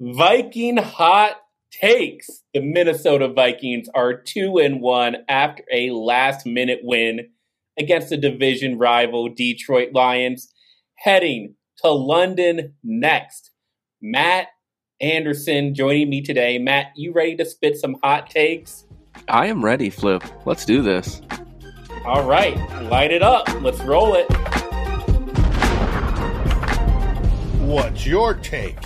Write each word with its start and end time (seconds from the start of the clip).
Viking 0.00 0.76
hot 0.76 1.38
takes. 1.72 2.44
The 2.54 2.60
Minnesota 2.60 3.26
Vikings 3.26 3.88
are 3.94 4.14
two 4.14 4.58
and 4.58 4.80
one 4.80 5.16
after 5.28 5.64
a 5.72 5.90
last 5.90 6.46
minute 6.46 6.80
win 6.84 7.30
against 7.76 8.10
the 8.10 8.16
division 8.16 8.78
rival 8.78 9.28
Detroit 9.28 9.88
Lions, 9.92 10.52
heading 10.98 11.56
to 11.78 11.90
London 11.90 12.74
next. 12.84 13.50
Matt 14.00 14.46
Anderson 15.00 15.74
joining 15.74 16.10
me 16.10 16.22
today. 16.22 16.58
Matt, 16.58 16.92
you 16.94 17.12
ready 17.12 17.34
to 17.34 17.44
spit 17.44 17.76
some 17.76 17.96
hot 18.00 18.30
takes? 18.30 18.86
I 19.28 19.46
am 19.46 19.64
ready, 19.64 19.90
Flip. 19.90 20.22
Let's 20.46 20.64
do 20.64 20.80
this. 20.80 21.22
All 22.04 22.24
right, 22.24 22.56
light 22.84 23.10
it 23.10 23.22
up. 23.22 23.48
Let's 23.62 23.80
roll 23.80 24.14
it. 24.14 24.26
What's 27.60 28.06
your 28.06 28.34
take? 28.34 28.78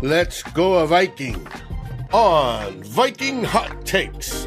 Let's 0.00 0.44
go 0.44 0.74
a 0.74 0.86
Viking 0.86 1.44
on 2.12 2.84
Viking 2.84 3.42
Hot 3.42 3.84
Takes. 3.84 4.46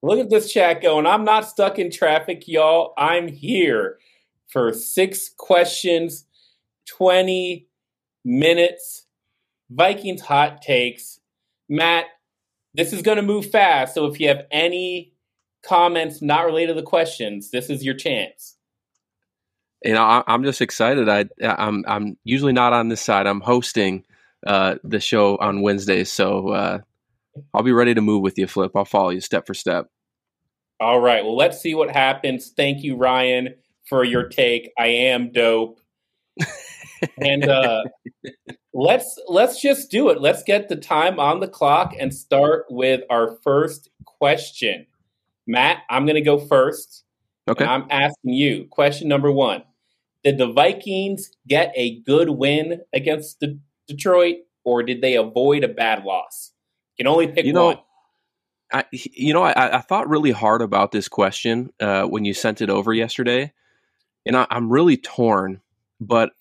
Look 0.00 0.20
at 0.20 0.30
this 0.30 0.52
chat 0.52 0.80
going. 0.80 1.06
I'm 1.06 1.24
not 1.24 1.48
stuck 1.48 1.80
in 1.80 1.90
traffic, 1.90 2.46
y'all. 2.46 2.94
I'm 2.96 3.26
here 3.26 3.98
for 4.46 4.72
six 4.72 5.28
questions, 5.36 6.24
20 6.86 7.66
minutes, 8.24 9.06
Vikings 9.70 10.20
hot 10.20 10.62
takes. 10.62 11.18
Matt, 11.68 12.04
this 12.74 12.92
is 12.92 13.02
going 13.02 13.16
to 13.16 13.22
move 13.22 13.50
fast. 13.50 13.94
So 13.94 14.06
if 14.06 14.20
you 14.20 14.28
have 14.28 14.46
any 14.52 15.14
comments 15.64 16.22
not 16.22 16.46
related 16.46 16.74
to 16.74 16.80
the 16.80 16.86
questions, 16.86 17.50
this 17.50 17.68
is 17.70 17.84
your 17.84 17.94
chance. 17.94 18.54
You 19.84 19.92
know, 19.92 20.02
I, 20.02 20.22
am 20.26 20.44
just 20.44 20.62
excited. 20.62 21.08
I, 21.08 21.26
I'm 21.42 21.84
I'm 21.86 22.16
usually 22.24 22.52
not 22.52 22.72
on 22.72 22.88
this 22.88 23.02
side. 23.02 23.26
I'm 23.26 23.42
hosting 23.42 24.04
uh, 24.46 24.76
the 24.82 24.98
show 24.98 25.36
on 25.36 25.60
Wednesdays, 25.60 26.10
so 26.10 26.48
uh, 26.48 26.78
I'll 27.52 27.62
be 27.62 27.72
ready 27.72 27.94
to 27.94 28.00
move 28.00 28.22
with 28.22 28.38
you, 28.38 28.46
Flip. 28.46 28.72
I'll 28.74 28.84
follow 28.84 29.10
you 29.10 29.20
step 29.20 29.46
for 29.46 29.54
step. 29.54 29.88
All 30.80 31.00
right. 31.00 31.24
Well, 31.24 31.36
let's 31.36 31.60
see 31.60 31.74
what 31.74 31.90
happens. 31.90 32.52
Thank 32.56 32.82
you, 32.82 32.96
Ryan, 32.96 33.54
for 33.88 34.04
your 34.04 34.28
take. 34.28 34.72
I 34.78 34.86
am 34.86 35.32
dope. 35.32 35.80
and 37.18 37.48
uh, 37.48 37.84
let's 38.72 39.20
let's 39.28 39.60
just 39.60 39.90
do 39.90 40.08
it. 40.10 40.20
Let's 40.20 40.42
get 40.42 40.68
the 40.68 40.76
time 40.76 41.20
on 41.20 41.40
the 41.40 41.48
clock 41.48 41.94
and 41.98 42.12
start 42.12 42.66
with 42.70 43.02
our 43.10 43.36
first 43.42 43.90
question. 44.04 44.86
Matt, 45.46 45.82
I'm 45.90 46.06
going 46.06 46.16
to 46.16 46.22
go 46.22 46.38
first. 46.38 47.04
Okay. 47.48 47.64
I'm 47.64 47.86
asking 47.90 48.32
you 48.32 48.66
question 48.70 49.08
number 49.08 49.30
one: 49.30 49.62
Did 50.24 50.38
the 50.38 50.50
Vikings 50.50 51.30
get 51.46 51.72
a 51.76 52.00
good 52.00 52.30
win 52.30 52.80
against 52.94 53.40
the 53.40 53.60
Detroit, 53.86 54.36
or 54.64 54.82
did 54.82 55.02
they 55.02 55.16
avoid 55.16 55.62
a 55.62 55.68
bad 55.68 56.04
loss? 56.04 56.52
You 56.96 57.04
can 57.04 57.12
only 57.12 57.28
pick 57.28 57.44
you 57.44 57.52
know, 57.52 57.66
one. 57.66 57.78
I, 58.72 58.84
you 58.90 59.34
know, 59.34 59.42
I, 59.42 59.76
I, 59.76 59.80
thought 59.80 60.08
really 60.08 60.30
hard 60.30 60.62
about 60.62 60.90
this 60.90 61.08
question 61.08 61.70
uh, 61.78 62.04
when 62.04 62.24
you 62.24 62.32
sent 62.32 62.62
it 62.62 62.70
over 62.70 62.94
yesterday, 62.94 63.52
and 64.24 64.36
I, 64.36 64.46
am 64.50 64.70
really 64.70 64.96
torn. 64.96 65.60
But 66.00 66.32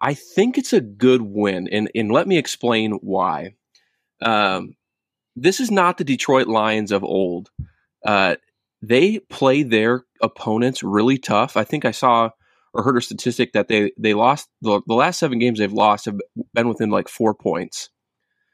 I 0.00 0.14
think 0.14 0.56
it's 0.56 0.72
a 0.72 0.80
good 0.80 1.20
win, 1.20 1.68
and 1.68 1.90
and 1.94 2.10
let 2.10 2.26
me 2.26 2.38
explain 2.38 2.92
why. 2.92 3.54
Um, 4.22 4.76
this 5.36 5.60
is 5.60 5.70
not 5.70 5.98
the 5.98 6.04
Detroit 6.04 6.46
Lions 6.46 6.92
of 6.92 7.04
old. 7.04 7.50
Uh, 8.04 8.36
they 8.82 9.18
play 9.18 9.62
their 9.62 10.04
opponents 10.22 10.82
really 10.82 11.18
tough. 11.18 11.56
I 11.56 11.64
think 11.64 11.84
I 11.84 11.90
saw 11.90 12.30
or 12.72 12.82
heard 12.82 12.96
a 12.96 13.00
statistic 13.00 13.52
that 13.52 13.68
they 13.68 13.92
they 13.98 14.14
lost 14.14 14.48
the, 14.62 14.80
the 14.86 14.94
last 14.94 15.18
seven 15.18 15.38
games 15.38 15.58
they've 15.58 15.72
lost 15.72 16.04
have 16.04 16.18
been 16.54 16.68
within 16.68 16.90
like 16.90 17.08
four 17.08 17.34
points. 17.34 17.90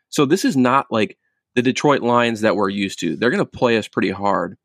So 0.08 0.24
this 0.24 0.44
is 0.44 0.56
not 0.56 0.86
like 0.90 1.18
the 1.54 1.62
Detroit 1.62 2.02
Lions 2.02 2.42
that 2.42 2.56
we're 2.56 2.68
used 2.68 3.00
to. 3.00 3.16
They're 3.16 3.30
going 3.30 3.44
to 3.44 3.46
play 3.46 3.76
us 3.78 3.88
pretty 3.88 4.10
hard. 4.10 4.56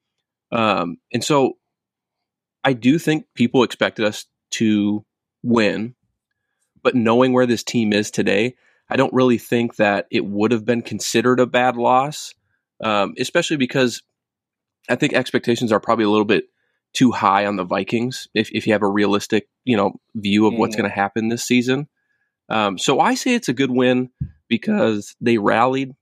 Um, 0.52 0.98
and 1.14 1.24
so 1.24 1.54
I 2.64 2.74
do 2.74 3.00
think 3.00 3.26
people 3.34 3.64
expected 3.64 4.06
us 4.06 4.26
to 4.52 5.06
win, 5.44 5.96
but 6.84 6.96
knowing 6.96 7.34
where 7.34 7.46
this 7.46 7.64
team 7.64 7.94
is 7.94 8.12
today, 8.12 8.56
I 8.90 8.98
don't 8.98 9.14
really 9.14 9.38
think 9.38 9.78
that 9.78 10.08
it 10.12 10.26
would 10.26 10.52
have 10.52 10.66
been 10.66 10.82
considered 10.82 11.40
a 11.40 11.46
bad 11.46 11.78
loss, 11.78 12.34
um, 12.84 13.16
especially 13.18 13.58
because 13.58 14.04
I 14.90 14.96
think 14.96 15.14
expectations 15.14 15.72
are 15.72 15.80
probably 15.80 16.06
a 16.06 16.10
little 16.10 16.26
bit 16.26 16.46
too 16.94 17.12
high 17.12 17.46
on 17.46 17.56
the 17.56 17.64
Vikings 17.64 18.28
if, 18.34 18.50
if 18.52 18.68
you 18.68 18.74
have 18.74 18.84
a 18.84 18.90
realistic, 18.90 19.48
you 19.64 19.78
know, 19.78 19.94
view 20.16 20.48
of 20.48 20.54
what's 20.56 20.76
going 20.76 20.90
to 20.90 20.96
happen 20.96 21.30
this 21.30 21.44
season. 21.44 21.88
Um, 22.50 22.78
so 22.78 23.00
I 23.00 23.16
say 23.16 23.34
it's 23.34 23.50
a 23.50 23.54
good 23.54 23.72
win 23.72 24.10
because 24.50 25.16
they 25.22 25.38
rallied 25.38 25.94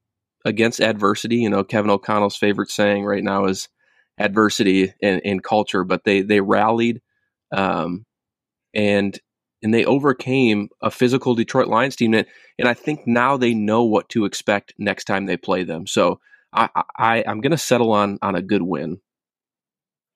against 0.46 0.82
adversity. 0.82 1.38
You 1.38 1.50
know, 1.50 1.64
Kevin 1.64 1.92
O'Connell's 1.92 2.38
favorite 2.38 2.72
saying 2.72 3.06
right 3.06 3.24
now 3.24 3.46
is 3.46 3.70
adversity 4.18 4.94
in, 5.00 5.20
in 5.20 5.40
culture, 5.42 5.84
but 5.84 6.04
they 6.04 6.22
they 6.22 6.42
rallied 6.42 7.02
um, 7.56 8.06
and 8.74 9.20
and 9.62 9.74
they 9.74 9.86
overcame 9.86 10.70
a 10.82 10.90
physical 10.90 11.36
Detroit 11.36 11.68
Lions 11.68 11.96
team, 11.96 12.14
and, 12.14 12.26
and 12.58 12.68
I 12.68 12.74
think 12.74 13.06
now 13.06 13.38
they 13.38 13.54
know 13.54 13.84
what 13.84 14.10
to 14.10 14.26
expect 14.26 14.74
next 14.78 15.06
time 15.06 15.26
they 15.26 15.38
play 15.38 15.64
them. 15.64 15.86
So 15.86 16.20
I, 16.54 16.70
I 16.98 17.24
I'm 17.28 17.42
going 17.42 17.52
to 17.52 17.58
settle 17.58 17.92
on 17.92 18.20
on 18.22 18.36
a 18.36 18.42
good 18.42 18.62
win. 18.62 19.02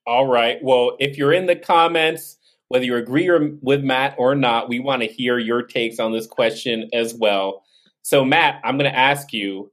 All 0.05 0.27
right. 0.27 0.57
Well, 0.61 0.97
if 0.99 1.17
you're 1.17 1.33
in 1.33 1.45
the 1.45 1.55
comments, 1.55 2.37
whether 2.67 2.85
you 2.85 2.95
agree 2.95 3.29
or, 3.29 3.51
with 3.61 3.83
Matt 3.83 4.15
or 4.17 4.35
not, 4.35 4.69
we 4.69 4.79
want 4.79 5.01
to 5.01 5.07
hear 5.07 5.37
your 5.37 5.61
takes 5.61 5.99
on 5.99 6.11
this 6.11 6.27
question 6.27 6.89
as 6.93 7.13
well. 7.13 7.63
So, 8.01 8.25
Matt, 8.25 8.59
I'm 8.63 8.77
going 8.77 8.91
to 8.91 8.97
ask 8.97 9.31
you 9.31 9.71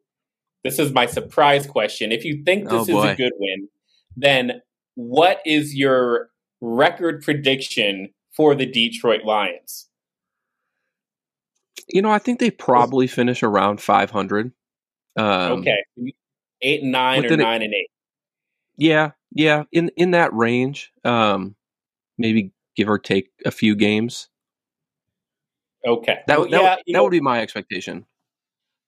this 0.63 0.79
is 0.79 0.93
my 0.93 1.07
surprise 1.07 1.67
question. 1.67 2.13
If 2.13 2.25
you 2.25 2.43
think 2.45 2.69
this 2.69 2.89
oh, 2.89 3.03
is 3.03 3.11
a 3.11 3.17
good 3.17 3.33
win, 3.39 3.69
then 4.17 4.61
what 4.95 5.41
is 5.47 5.75
your 5.75 6.29
record 6.61 7.23
prediction 7.23 8.11
for 8.33 8.55
the 8.55 8.67
Detroit 8.67 9.25
Lions? 9.25 9.89
You 11.89 12.03
know, 12.03 12.11
I 12.11 12.19
think 12.19 12.39
they 12.39 12.51
probably 12.51 13.07
finish 13.07 13.43
around 13.43 13.81
500. 13.81 14.53
Um, 15.17 15.25
okay, 15.25 15.83
eight 16.63 16.83
and 16.83 16.93
nine 16.93 17.25
or 17.25 17.37
nine 17.37 17.63
it, 17.63 17.65
and 17.65 17.75
eight. 17.75 17.91
Yeah, 18.77 19.11
yeah, 19.33 19.65
in 19.73 19.91
in 19.97 20.13
that 20.13 20.33
range. 20.35 20.93
Um, 21.05 21.57
maybe 22.19 22.53
give 22.77 22.89
or 22.89 22.99
take 22.99 23.31
a 23.45 23.51
few 23.51 23.75
games. 23.75 24.29
Okay, 25.87 26.21
that 26.27 26.39
that, 26.39 26.51
yeah, 26.51 26.63
that 26.63 26.83
know, 26.87 27.05
would 27.05 27.11
be 27.11 27.21
my 27.21 27.41
expectation. 27.41 28.07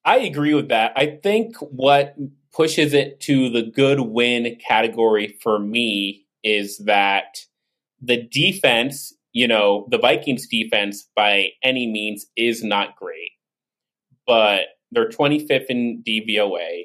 I 0.05 0.19
agree 0.19 0.55
with 0.55 0.69
that. 0.69 0.93
I 0.97 1.19
think 1.23 1.57
what 1.59 2.17
pushes 2.53 2.93
it 2.93 3.21
to 3.21 3.49
the 3.49 3.63
good 3.63 4.01
win 4.01 4.57
category 4.67 5.39
for 5.43 5.59
me 5.59 6.27
is 6.43 6.79
that 6.79 7.39
the 8.01 8.23
defense, 8.23 9.15
you 9.33 9.47
know, 9.47 9.87
the 9.91 9.99
Vikings 9.99 10.49
defense 10.49 11.09
by 11.15 11.51
any 11.63 11.87
means 11.87 12.27
is 12.37 12.65
not 12.65 12.97
great, 12.97 13.31
but 14.27 14.63
they're 14.91 15.09
25th 15.09 15.67
in 15.67 16.03
DVOA, 16.07 16.85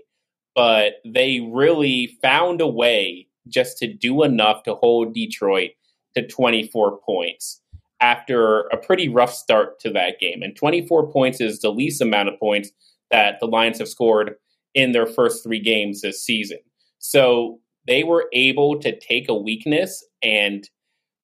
but 0.55 0.93
they 1.03 1.39
really 1.39 2.17
found 2.21 2.61
a 2.61 2.67
way 2.67 3.27
just 3.49 3.77
to 3.79 3.91
do 3.91 4.23
enough 4.23 4.63
to 4.63 4.75
hold 4.75 5.13
Detroit 5.13 5.71
to 6.15 6.27
24 6.27 6.99
points 7.05 7.61
after 7.99 8.61
a 8.71 8.77
pretty 8.77 9.09
rough 9.09 9.33
start 9.33 9.79
to 9.79 9.89
that 9.91 10.19
game. 10.19 10.41
And 10.41 10.55
24 10.55 11.11
points 11.11 11.41
is 11.41 11.59
the 11.59 11.71
least 11.71 12.01
amount 12.01 12.29
of 12.29 12.39
points 12.39 12.71
that 13.11 13.39
the 13.39 13.47
Lions 13.47 13.79
have 13.79 13.87
scored 13.87 14.35
in 14.73 14.91
their 14.91 15.07
first 15.07 15.43
three 15.43 15.59
games 15.59 16.01
this 16.01 16.23
season. 16.23 16.59
So 16.99 17.59
they 17.87 18.03
were 18.03 18.27
able 18.33 18.79
to 18.79 18.97
take 18.99 19.29
a 19.29 19.35
weakness 19.35 20.05
and 20.21 20.67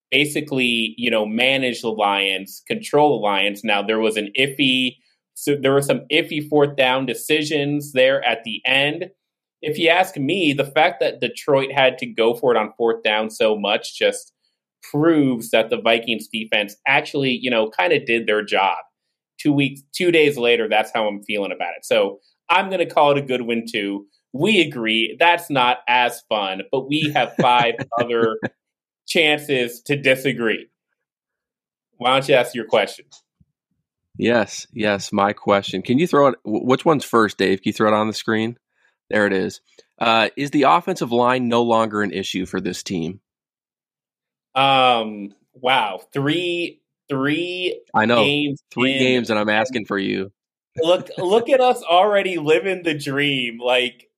basically, 0.09 0.95
you 0.97 1.11
know, 1.11 1.25
manage 1.25 1.81
the 1.81 1.89
Lions, 1.89 2.63
control 2.67 3.19
the 3.19 3.23
Lions. 3.25 3.63
Now 3.63 3.81
there 3.81 3.99
was 3.99 4.17
an 4.17 4.31
iffy, 4.39 4.97
so 5.33 5.55
there 5.55 5.73
were 5.73 5.81
some 5.81 6.01
iffy 6.11 6.47
fourth 6.47 6.75
down 6.75 7.05
decisions 7.05 7.93
there 7.93 8.23
at 8.23 8.43
the 8.43 8.61
end. 8.65 9.09
If 9.63 9.79
you 9.79 9.89
ask 9.89 10.17
me, 10.17 10.53
the 10.53 10.65
fact 10.65 10.99
that 10.99 11.21
Detroit 11.21 11.71
had 11.71 11.97
to 11.99 12.05
go 12.05 12.35
for 12.35 12.53
it 12.53 12.57
on 12.57 12.73
fourth 12.77 13.01
down 13.01 13.29
so 13.29 13.57
much 13.57 13.97
just 13.97 14.31
proves 14.91 15.49
that 15.51 15.69
the 15.69 15.81
Vikings 15.81 16.27
defense 16.27 16.75
actually, 16.87 17.39
you 17.41 17.49
know, 17.49 17.69
kind 17.69 17.93
of 17.93 18.05
did 18.05 18.27
their 18.27 18.43
job 18.43 18.77
two 19.43 19.53
weeks, 19.53 19.81
two 19.93 20.11
days 20.11 20.37
later, 20.37 20.67
that's 20.69 20.91
how 20.93 21.07
I'm 21.07 21.23
feeling 21.23 21.51
about 21.51 21.73
it. 21.77 21.85
So 21.85 22.19
I'm 22.49 22.67
going 22.69 22.79
to 22.79 22.93
call 22.93 23.11
it 23.11 23.17
a 23.17 23.21
good 23.21 23.41
win 23.41 23.65
too. 23.69 24.05
We 24.31 24.61
agree 24.61 25.15
that's 25.19 25.49
not 25.49 25.79
as 25.87 26.21
fun, 26.29 26.61
but 26.71 26.87
we 26.87 27.11
have 27.13 27.35
five 27.41 27.75
other 27.99 28.37
chances 29.07 29.81
to 29.83 29.95
disagree. 29.95 30.67
Why 31.97 32.13
don't 32.13 32.27
you 32.27 32.35
ask 32.35 32.55
your 32.55 32.65
question? 32.65 33.05
Yes, 34.17 34.67
yes, 34.71 35.11
my 35.11 35.33
question. 35.33 35.81
Can 35.81 35.97
you 35.97 36.07
throw 36.07 36.27
it? 36.27 36.35
Which 36.43 36.85
one's 36.85 37.05
first, 37.05 37.37
Dave? 37.37 37.61
Can 37.61 37.69
you 37.69 37.73
throw 37.73 37.89
it 37.89 37.95
on 37.95 38.07
the 38.07 38.13
screen? 38.13 38.57
There 39.13 39.27
it 39.27 39.33
is. 39.33 39.61
Uh, 39.99 40.29
is 40.35 40.49
the 40.49 40.63
offensive 40.63 41.11
line 41.11 41.47
no 41.47 41.61
longer 41.61 42.01
an 42.01 42.11
issue 42.11 42.47
for 42.47 42.59
this 42.59 42.81
team? 42.81 43.21
Um. 44.55 45.35
Wow. 45.53 46.01
Three. 46.11 46.81
Three. 47.07 47.79
I 47.93 48.05
know 48.05 48.23
games 48.23 48.63
three 48.73 48.93
in. 48.93 48.99
games, 48.99 49.29
and 49.29 49.37
I'm 49.37 49.49
asking 49.49 49.85
for 49.85 49.99
you. 49.99 50.31
look 50.81 51.09
look 51.19 51.47
at 51.47 51.61
us 51.61 51.83
already 51.83 52.39
living 52.39 52.81
the 52.81 52.97
dream 52.97 53.59
like 53.59 54.09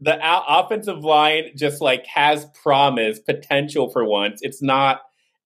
the 0.00 0.16
offensive 0.22 1.02
line 1.02 1.50
just 1.56 1.80
like 1.80 2.06
has 2.06 2.46
promise 2.62 3.18
potential 3.18 3.90
for 3.90 4.04
once 4.04 4.38
it's 4.42 4.62
not 4.62 5.00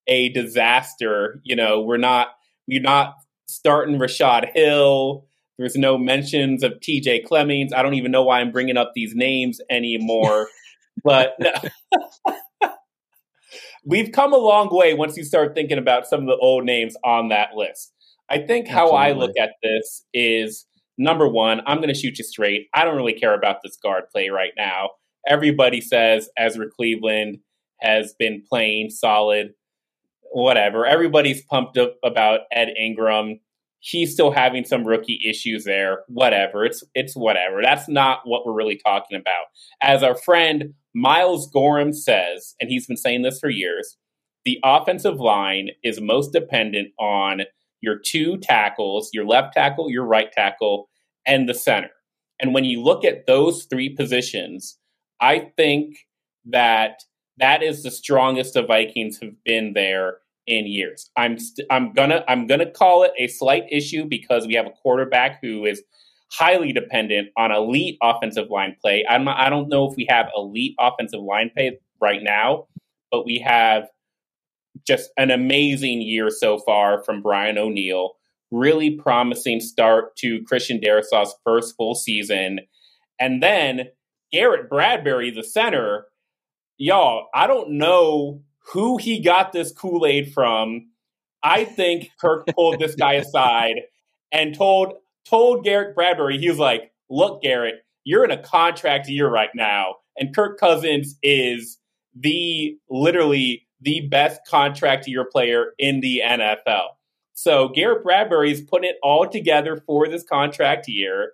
a 0.05 0.29
disaster 0.29 1.41
you 1.43 1.55
know 1.55 1.81
we're 1.81 1.97
not 1.97 2.27
we're 2.67 2.79
not 2.79 3.15
starting 3.47 3.97
rashod 3.97 4.47
hill 4.53 5.25
there's 5.59 5.75
no 5.75 5.95
mentions 5.95 6.63
of 6.63 6.71
tj 6.79 7.23
clemmings 7.23 7.71
i 7.71 7.83
don't 7.83 7.93
even 7.93 8.11
know 8.11 8.23
why 8.23 8.39
i'm 8.39 8.51
bringing 8.51 8.77
up 8.77 8.93
these 8.95 9.13
names 9.13 9.61
anymore 9.69 10.47
but 11.03 11.33
we've 13.85 14.11
come 14.11 14.33
a 14.33 14.37
long 14.37 14.69
way 14.71 14.95
once 14.95 15.15
you 15.15 15.23
start 15.23 15.53
thinking 15.53 15.77
about 15.77 16.07
some 16.07 16.21
of 16.21 16.25
the 16.25 16.37
old 16.37 16.65
names 16.65 16.95
on 17.03 17.29
that 17.29 17.49
list 17.55 17.93
I 18.29 18.37
think 18.39 18.67
how 18.67 18.91
I 18.91 19.13
look 19.13 19.31
at 19.39 19.53
this 19.63 20.05
is 20.13 20.65
number 20.97 21.27
one, 21.27 21.61
I'm 21.65 21.77
going 21.77 21.93
to 21.93 21.99
shoot 21.99 22.19
you 22.19 22.23
straight. 22.23 22.67
I 22.75 22.85
don't 22.85 22.95
really 22.95 23.13
care 23.13 23.33
about 23.33 23.57
this 23.63 23.77
guard 23.81 24.03
play 24.11 24.29
right 24.29 24.51
now. 24.55 24.91
Everybody 25.27 25.81
says 25.81 26.29
Ezra 26.37 26.67
Cleveland 26.69 27.39
has 27.81 28.13
been 28.19 28.43
playing 28.47 28.91
solid, 28.91 29.53
whatever. 30.31 30.85
Everybody's 30.85 31.43
pumped 31.43 31.77
up 31.77 31.95
about 32.03 32.41
Ed 32.51 32.69
Ingram. 32.79 33.39
He's 33.79 34.13
still 34.13 34.31
having 34.31 34.65
some 34.65 34.85
rookie 34.85 35.21
issues 35.25 35.63
there. 35.63 36.03
Whatever. 36.07 36.65
It's 36.65 36.83
it's 36.95 37.15
whatever. 37.15 37.61
That's 37.61 37.87
not 37.87 38.21
what 38.25 38.45
we're 38.45 38.53
really 38.53 38.79
talking 38.85 39.17
about. 39.17 39.45
As 39.81 40.03
our 40.03 40.15
friend 40.15 40.73
Miles 40.93 41.49
Gorham 41.51 41.93
says, 41.93 42.55
and 42.59 42.69
he's 42.69 42.87
been 42.87 42.97
saying 42.97 43.21
this 43.21 43.39
for 43.39 43.49
years, 43.49 43.97
the 44.45 44.59
offensive 44.63 45.19
line 45.19 45.69
is 45.83 46.01
most 46.01 46.33
dependent 46.33 46.89
on 46.99 47.43
your 47.81 47.97
two 47.97 48.37
tackles, 48.37 49.09
your 49.13 49.25
left 49.25 49.53
tackle, 49.53 49.89
your 49.89 50.05
right 50.05 50.31
tackle, 50.31 50.89
and 51.25 51.47
the 51.47 51.53
center. 51.53 51.91
And 52.39 52.53
when 52.53 52.65
you 52.65 52.81
look 52.81 53.05
at 53.05 53.27
those 53.27 53.65
three 53.65 53.89
positions, 53.89 54.77
I 55.21 55.51
think 55.57 55.97
that 56.45 57.03
that 57.37 57.63
is 57.63 57.83
the 57.83 57.91
strongest 57.91 58.53
the 58.53 58.63
Vikings 58.63 59.19
have 59.21 59.41
been 59.43 59.73
there 59.73 60.17
in 60.49 60.67
years. 60.67 61.09
I'm 61.15 61.37
st- 61.39 61.67
I'm 61.71 61.93
gonna 61.93 62.23
I'm 62.27 62.47
gonna 62.47 62.69
call 62.69 63.03
it 63.03 63.11
a 63.17 63.27
slight 63.27 63.63
issue 63.71 64.05
because 64.05 64.47
we 64.47 64.55
have 64.55 64.65
a 64.65 64.71
quarterback 64.71 65.39
who 65.41 65.65
is 65.65 65.83
highly 66.31 66.73
dependent 66.73 67.29
on 67.37 67.51
elite 67.51 67.97
offensive 68.01 68.49
line 68.49 68.75
play. 68.81 69.05
I'm 69.09 69.27
I 69.27 69.49
don't 69.49 69.69
know 69.69 69.89
if 69.89 69.95
we 69.95 70.05
have 70.09 70.27
elite 70.35 70.75
offensive 70.79 71.21
line 71.21 71.51
play 71.55 71.79
right 72.01 72.21
now, 72.21 72.67
but 73.11 73.25
we 73.25 73.39
have 73.39 73.87
just 74.87 75.11
an 75.17 75.31
amazing 75.31 76.01
year 76.01 76.29
so 76.29 76.59
far 76.59 77.03
from 77.03 77.21
Brian 77.21 77.57
O'Neill. 77.57 78.11
Really 78.51 78.97
promising 78.97 79.59
start 79.59 80.15
to 80.17 80.41
Christian 80.43 80.79
Darrisaw's 80.79 81.35
first 81.43 81.75
full 81.77 81.93
season. 81.93 82.61
And 83.19 83.43
then 83.43 83.89
Garrett 84.31 84.69
Bradbury, 84.69 85.29
the 85.29 85.43
center, 85.43 86.07
y'all, 86.77 87.27
I 87.35 87.45
don't 87.45 87.71
know 87.73 88.41
who 88.71 88.97
he 88.97 89.19
got 89.19 89.51
this 89.51 89.71
Kool 89.71 90.05
Aid 90.05 90.33
from. 90.33 90.87
I 91.41 91.65
think 91.65 92.11
Kirk 92.19 92.47
pulled 92.55 92.79
this 92.79 92.95
guy 92.95 93.13
aside 93.13 93.81
and 94.31 94.55
told 94.55 94.93
told 95.25 95.63
Garrett 95.63 95.95
Bradbury, 95.95 96.37
he 96.37 96.49
was 96.49 96.59
like, 96.59 96.91
"Look, 97.09 97.41
Garrett, 97.41 97.85
you're 98.03 98.25
in 98.25 98.31
a 98.31 98.41
contract 98.41 99.07
year 99.07 99.29
right 99.29 99.53
now, 99.55 99.95
and 100.17 100.35
Kirk 100.35 100.59
Cousins 100.59 101.17
is 101.23 101.77
the 102.15 102.77
literally 102.89 103.67
the 103.81 104.07
best 104.09 104.41
contract 104.47 105.07
year 105.07 105.25
player 105.25 105.73
in 105.77 106.01
the 106.01 106.21
NFL." 106.23 106.97
So 107.33 107.69
Garrett 107.69 108.03
Bradbury 108.03 108.51
is 108.51 108.59
putting 108.59 108.89
it 108.89 108.97
all 109.01 109.25
together 109.25 109.77
for 109.85 110.09
this 110.09 110.23
contract 110.23 110.89
year. 110.89 111.33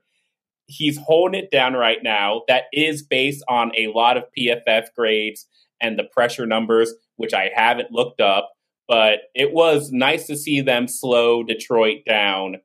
He's 0.67 0.97
holding 0.99 1.41
it 1.43 1.49
down 1.51 1.73
right 1.73 2.03
now. 2.03 2.43
That 2.47 2.65
is 2.71 3.01
based 3.01 3.43
on 3.47 3.71
a 3.75 3.88
lot 3.88 4.15
of 4.15 4.25
PFF 4.38 4.93
grades 4.95 5.47
and 5.81 5.97
the 5.97 6.03
pressure 6.03 6.45
numbers, 6.45 6.93
which 7.17 7.33
I 7.33 7.50
haven't 7.53 7.91
looked 7.91 8.21
up. 8.21 8.51
But 8.88 9.19
it 9.33 9.51
was 9.51 9.91
nice 9.91 10.27
to 10.27 10.38
see 10.38 10.62
them 10.62 10.88
slow 10.88 11.44
Detroit 11.44 12.00
down, 12.07 12.57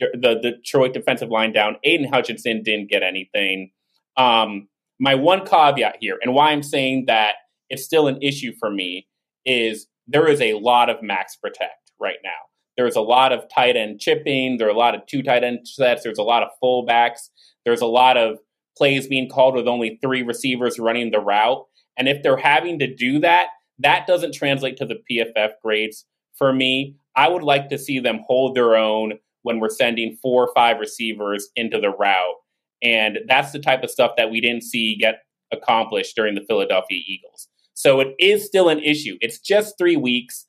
the, 0.00 0.08
the 0.14 0.52
Detroit 0.56 0.94
defensive 0.94 1.28
line 1.28 1.52
down. 1.52 1.76
Aidan 1.84 2.10
Hutchinson 2.10 2.62
didn't 2.62 2.90
get 2.90 3.02
anything. 3.02 3.70
Um, 4.16 4.68
my 4.98 5.14
one 5.14 5.46
caveat 5.46 5.96
here, 6.00 6.18
and 6.22 6.34
why 6.34 6.50
I'm 6.50 6.62
saying 6.62 7.04
that 7.06 7.34
it's 7.70 7.84
still 7.84 8.08
an 8.08 8.20
issue 8.22 8.52
for 8.58 8.70
me, 8.70 9.06
is 9.44 9.86
there 10.06 10.26
is 10.26 10.40
a 10.40 10.54
lot 10.54 10.88
of 10.88 11.02
max 11.02 11.36
protect 11.36 11.92
right 12.00 12.18
now. 12.24 12.30
There's 12.76 12.96
a 12.96 13.00
lot 13.00 13.32
of 13.32 13.44
tight 13.54 13.76
end 13.76 14.00
chipping. 14.00 14.56
There 14.56 14.68
are 14.68 14.70
a 14.70 14.78
lot 14.78 14.94
of 14.94 15.04
two 15.06 15.22
tight 15.22 15.44
end 15.44 15.68
sets. 15.68 16.02
There's 16.02 16.18
a 16.18 16.22
lot 16.22 16.42
of 16.42 16.48
fullbacks. 16.62 17.28
There's 17.64 17.80
a 17.80 17.86
lot 17.86 18.16
of 18.16 18.38
plays 18.76 19.08
being 19.08 19.28
called 19.28 19.54
with 19.54 19.68
only 19.68 19.98
three 20.00 20.22
receivers 20.22 20.78
running 20.78 21.10
the 21.10 21.18
route. 21.18 21.66
And 21.96 22.08
if 22.08 22.22
they're 22.22 22.36
having 22.36 22.78
to 22.78 22.94
do 22.94 23.18
that, 23.18 23.48
that 23.78 24.06
doesn't 24.06 24.34
translate 24.34 24.76
to 24.78 24.86
the 24.86 25.00
PFF 25.10 25.52
grades 25.62 26.04
for 26.34 26.52
me. 26.52 26.96
I 27.16 27.28
would 27.28 27.42
like 27.42 27.68
to 27.70 27.78
see 27.78 27.98
them 27.98 28.20
hold 28.26 28.54
their 28.54 28.76
own 28.76 29.14
when 29.42 29.60
we're 29.60 29.68
sending 29.68 30.16
four 30.22 30.44
or 30.46 30.52
five 30.54 30.78
receivers 30.78 31.48
into 31.56 31.80
the 31.80 31.90
route. 31.90 32.34
And 32.82 33.18
that's 33.26 33.52
the 33.52 33.58
type 33.58 33.82
of 33.82 33.90
stuff 33.90 34.12
that 34.16 34.30
we 34.30 34.40
didn't 34.40 34.62
see 34.62 34.96
get 34.96 35.20
accomplished 35.52 36.14
during 36.14 36.34
the 36.34 36.44
Philadelphia 36.46 37.00
Eagles. 37.06 37.48
So 37.74 38.00
it 38.00 38.14
is 38.18 38.44
still 38.44 38.68
an 38.68 38.80
issue. 38.80 39.16
It's 39.20 39.38
just 39.38 39.76
three 39.78 39.96
weeks. 39.96 40.46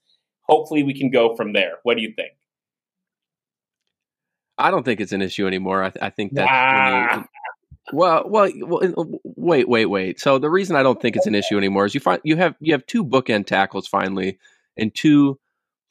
Hopefully, 0.47 0.81
we 0.81 0.97
can 0.97 1.11
go 1.11 1.35
from 1.35 1.53
there. 1.53 1.73
What 1.83 1.95
do 1.95 2.01
you 2.01 2.11
think? 2.15 2.31
I 4.57 4.71
don't 4.71 4.83
think 4.83 4.99
it's 4.99 5.11
an 5.11 5.21
issue 5.21 5.47
anymore. 5.47 5.83
I, 5.83 5.89
th- 5.91 6.03
I 6.03 6.09
think 6.09 6.33
that. 6.33 6.47
Ah. 6.49 7.25
Well, 7.93 8.23
well, 8.27 8.49
well, 8.55 9.19
wait, 9.23 9.67
wait, 9.67 9.85
wait. 9.85 10.19
So 10.19 10.37
the 10.37 10.49
reason 10.49 10.75
I 10.75 10.83
don't 10.83 11.01
think 11.01 11.15
it's 11.15 11.27
an 11.27 11.35
issue 11.35 11.57
anymore 11.57 11.85
is 11.85 11.93
you 11.93 11.99
find 11.99 12.21
you 12.23 12.35
have 12.37 12.55
you 12.59 12.73
have 12.73 12.85
two 12.85 13.05
bookend 13.05 13.45
tackles 13.45 13.87
finally, 13.87 14.39
and 14.77 14.93
two 14.93 15.39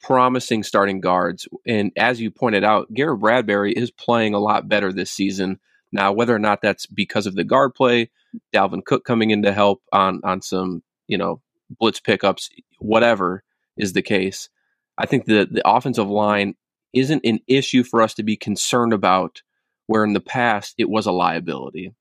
promising 0.01 0.63
starting 0.63 1.01
guards. 1.01 1.47
And 1.65 1.91
as 1.97 2.21
you 2.21 2.31
pointed 2.31 2.63
out, 2.63 2.93
Garrett 2.93 3.19
Bradbury 3.19 3.73
is 3.73 3.91
playing 3.91 4.33
a 4.33 4.39
lot 4.39 4.69
better 4.69 4.93
this 4.93 5.11
season. 5.11 5.59
Now, 5.91 6.11
whether 6.11 6.35
or 6.35 6.39
not 6.39 6.61
that's 6.61 6.85
because 6.85 7.27
of 7.27 7.35
the 7.35 7.43
guard 7.43 7.73
play, 7.73 8.11
Dalvin 8.53 8.85
Cook 8.85 9.03
coming 9.05 9.31
in 9.31 9.43
to 9.43 9.51
help 9.51 9.81
on 9.91 10.21
on 10.23 10.41
some 10.41 10.83
you 11.07 11.17
know 11.17 11.41
blitz 11.69 11.99
pickups, 11.99 12.49
whatever 12.79 13.43
is 13.77 13.93
the 13.93 14.01
case, 14.01 14.49
I 14.97 15.05
think 15.05 15.25
the 15.25 15.47
the 15.49 15.67
offensive 15.67 16.09
line 16.09 16.55
isn't 16.93 17.25
an 17.25 17.39
issue 17.47 17.83
for 17.83 18.01
us 18.01 18.13
to 18.15 18.23
be 18.23 18.35
concerned 18.35 18.93
about. 18.93 19.41
Where 19.89 20.03
in 20.03 20.13
the 20.13 20.19
past 20.19 20.75
it 20.77 20.87
was 20.87 21.07
a 21.07 21.11
liability. 21.11 21.95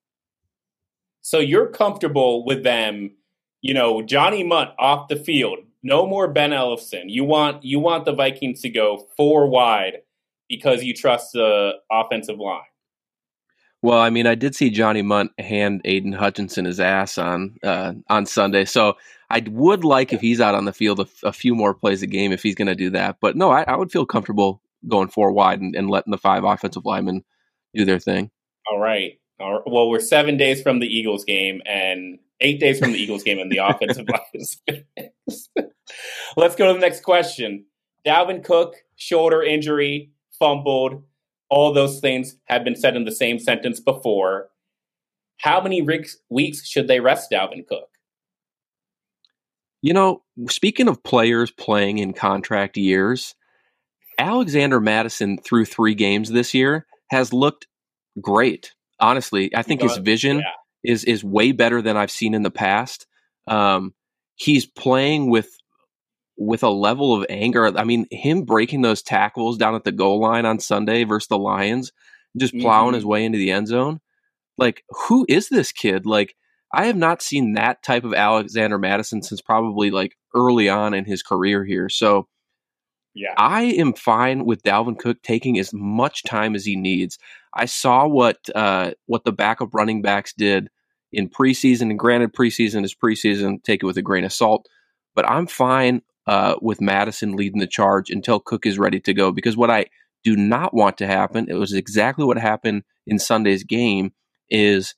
So 1.22 1.38
you're 1.38 1.68
comfortable 1.68 2.44
with 2.44 2.62
them, 2.62 3.12
you 3.62 3.72
know, 3.72 4.02
Johnny 4.02 4.44
Mundt 4.44 4.72
off 4.78 5.08
the 5.08 5.16
field. 5.16 5.60
No 5.82 6.06
more 6.06 6.28
Ben 6.28 6.50
Ellefson. 6.50 7.04
You 7.06 7.24
want 7.24 7.64
you 7.64 7.80
want 7.80 8.04
the 8.04 8.12
Vikings 8.12 8.60
to 8.60 8.68
go 8.68 9.06
four 9.16 9.48
wide 9.48 10.02
because 10.50 10.84
you 10.84 10.92
trust 10.92 11.32
the 11.32 11.76
offensive 11.90 12.38
line. 12.38 12.60
Well, 13.80 14.00
I 14.00 14.10
mean, 14.10 14.26
I 14.26 14.34
did 14.34 14.54
see 14.54 14.68
Johnny 14.68 15.00
Mundt 15.00 15.32
hand 15.38 15.80
Aidan 15.86 16.12
Hutchinson 16.12 16.66
his 16.66 16.80
ass 16.80 17.16
on 17.16 17.56
uh, 17.62 17.94
on 18.10 18.26
Sunday, 18.26 18.66
so 18.66 18.98
I 19.30 19.42
would 19.48 19.82
like 19.82 20.12
if 20.12 20.20
he's 20.20 20.42
out 20.42 20.54
on 20.54 20.66
the 20.66 20.74
field 20.74 20.98
a, 21.00 21.04
f- 21.04 21.22
a 21.22 21.32
few 21.32 21.54
more 21.54 21.72
plays 21.72 22.02
a 22.02 22.06
game 22.06 22.32
if 22.32 22.42
he's 22.42 22.54
going 22.54 22.68
to 22.68 22.74
do 22.74 22.90
that. 22.90 23.16
But 23.22 23.34
no, 23.34 23.50
I, 23.50 23.62
I 23.62 23.76
would 23.76 23.90
feel 23.90 24.04
comfortable 24.04 24.60
going 24.86 25.08
four 25.08 25.32
wide 25.32 25.62
and, 25.62 25.74
and 25.74 25.88
letting 25.88 26.10
the 26.10 26.18
five 26.18 26.44
offensive 26.44 26.84
linemen 26.84 27.24
do 27.74 27.84
their 27.84 27.98
thing. 27.98 28.30
All 28.70 28.78
right. 28.78 29.18
All 29.40 29.54
right. 29.54 29.62
Well, 29.66 29.88
we're 29.88 30.00
seven 30.00 30.36
days 30.36 30.62
from 30.62 30.80
the 30.80 30.86
Eagles 30.86 31.24
game 31.24 31.62
and 31.64 32.18
eight 32.40 32.60
days 32.60 32.78
from 32.78 32.92
the 32.92 32.98
Eagles 32.98 33.22
game, 33.22 33.38
and 33.38 33.50
the 33.50 33.58
offensive 33.58 34.06
line 34.68 34.84
is. 35.26 35.48
Let's 36.36 36.56
go 36.56 36.68
to 36.68 36.74
the 36.74 36.80
next 36.80 37.02
question. 37.02 37.66
Dalvin 38.06 38.44
Cook, 38.44 38.76
shoulder 38.96 39.42
injury, 39.42 40.12
fumbled. 40.38 41.02
All 41.50 41.72
those 41.72 42.00
things 42.00 42.36
have 42.44 42.64
been 42.64 42.76
said 42.76 42.96
in 42.96 43.04
the 43.04 43.12
same 43.12 43.38
sentence 43.38 43.80
before. 43.80 44.50
How 45.38 45.60
many 45.60 45.82
weeks, 45.82 46.18
weeks 46.28 46.66
should 46.66 46.88
they 46.88 47.00
rest 47.00 47.30
Dalvin 47.30 47.66
Cook? 47.66 47.88
You 49.80 49.94
know, 49.94 50.22
speaking 50.48 50.88
of 50.88 51.02
players 51.04 51.50
playing 51.50 51.98
in 51.98 52.12
contract 52.12 52.76
years, 52.76 53.34
Alexander 54.18 54.80
Mattison 54.80 55.38
threw 55.38 55.64
three 55.64 55.94
games 55.94 56.30
this 56.30 56.52
year 56.52 56.86
has 57.10 57.32
looked 57.32 57.66
great. 58.20 58.74
Honestly, 59.00 59.54
I 59.54 59.62
think 59.62 59.82
his 59.82 59.96
vision 59.98 60.38
yeah. 60.38 60.92
is 60.92 61.04
is 61.04 61.22
way 61.22 61.52
better 61.52 61.80
than 61.80 61.96
I've 61.96 62.10
seen 62.10 62.34
in 62.34 62.42
the 62.42 62.50
past. 62.50 63.06
Um, 63.46 63.94
he's 64.34 64.66
playing 64.66 65.30
with 65.30 65.48
with 66.36 66.62
a 66.62 66.70
level 66.70 67.14
of 67.14 67.26
anger. 67.28 67.76
I 67.76 67.84
mean, 67.84 68.06
him 68.10 68.44
breaking 68.44 68.82
those 68.82 69.02
tackles 69.02 69.58
down 69.58 69.74
at 69.74 69.84
the 69.84 69.92
goal 69.92 70.20
line 70.20 70.46
on 70.46 70.60
Sunday 70.60 71.04
versus 71.04 71.28
the 71.28 71.38
Lions, 71.38 71.92
just 72.36 72.54
plowing 72.54 72.92
Mhm. 72.92 72.96
his 72.96 73.04
way 73.04 73.24
into 73.24 73.38
the 73.38 73.50
end 73.50 73.68
zone. 73.68 74.00
Like, 74.56 74.84
who 74.88 75.26
is 75.28 75.48
this 75.48 75.72
kid? 75.72 76.06
Like, 76.06 76.34
I 76.72 76.86
have 76.86 76.96
not 76.96 77.22
seen 77.22 77.54
that 77.54 77.82
type 77.82 78.04
of 78.04 78.14
Alexander 78.14 78.78
Mattison 78.78 79.22
since 79.22 79.40
probably 79.40 79.90
like 79.90 80.16
early 80.34 80.68
on 80.68 80.94
in 80.94 81.04
his 81.04 81.22
career 81.22 81.64
here. 81.64 81.88
So 81.88 82.28
yeah. 83.18 83.34
I 83.36 83.62
am 83.62 83.94
fine 83.94 84.44
with 84.44 84.62
Dalvin 84.62 84.98
Cook 84.98 85.22
taking 85.22 85.58
as 85.58 85.72
much 85.72 86.22
time 86.22 86.54
as 86.54 86.64
he 86.64 86.76
needs. 86.76 87.18
I 87.52 87.64
saw 87.64 88.06
what 88.06 88.48
uh, 88.54 88.92
what 89.06 89.24
the 89.24 89.32
backup 89.32 89.74
running 89.74 90.02
backs 90.02 90.32
did 90.32 90.68
in 91.12 91.28
preseason, 91.28 91.90
and 91.90 91.98
granted, 91.98 92.32
preseason 92.32 92.84
is 92.84 92.94
preseason. 92.94 93.62
Take 93.62 93.82
it 93.82 93.86
with 93.86 93.96
a 93.96 94.02
grain 94.02 94.24
of 94.24 94.32
salt. 94.32 94.68
But 95.16 95.28
I'm 95.28 95.48
fine 95.48 96.02
uh, 96.26 96.54
with 96.62 96.80
Mattison 96.80 97.34
leading 97.34 97.58
the 97.58 97.66
charge 97.66 98.10
until 98.10 98.38
Cook 98.38 98.66
is 98.66 98.78
ready 98.78 99.00
to 99.00 99.12
go. 99.12 99.32
Because 99.32 99.56
what 99.56 99.70
I 99.70 99.86
do 100.22 100.36
not 100.36 100.72
want 100.72 100.98
to 100.98 101.06
happen, 101.06 101.46
it 101.48 101.54
was 101.54 101.72
exactly 101.72 102.24
what 102.24 102.38
happened 102.38 102.84
in 103.06 103.18
Sunday's 103.18 103.64
game, 103.64 104.12
is 104.48 104.94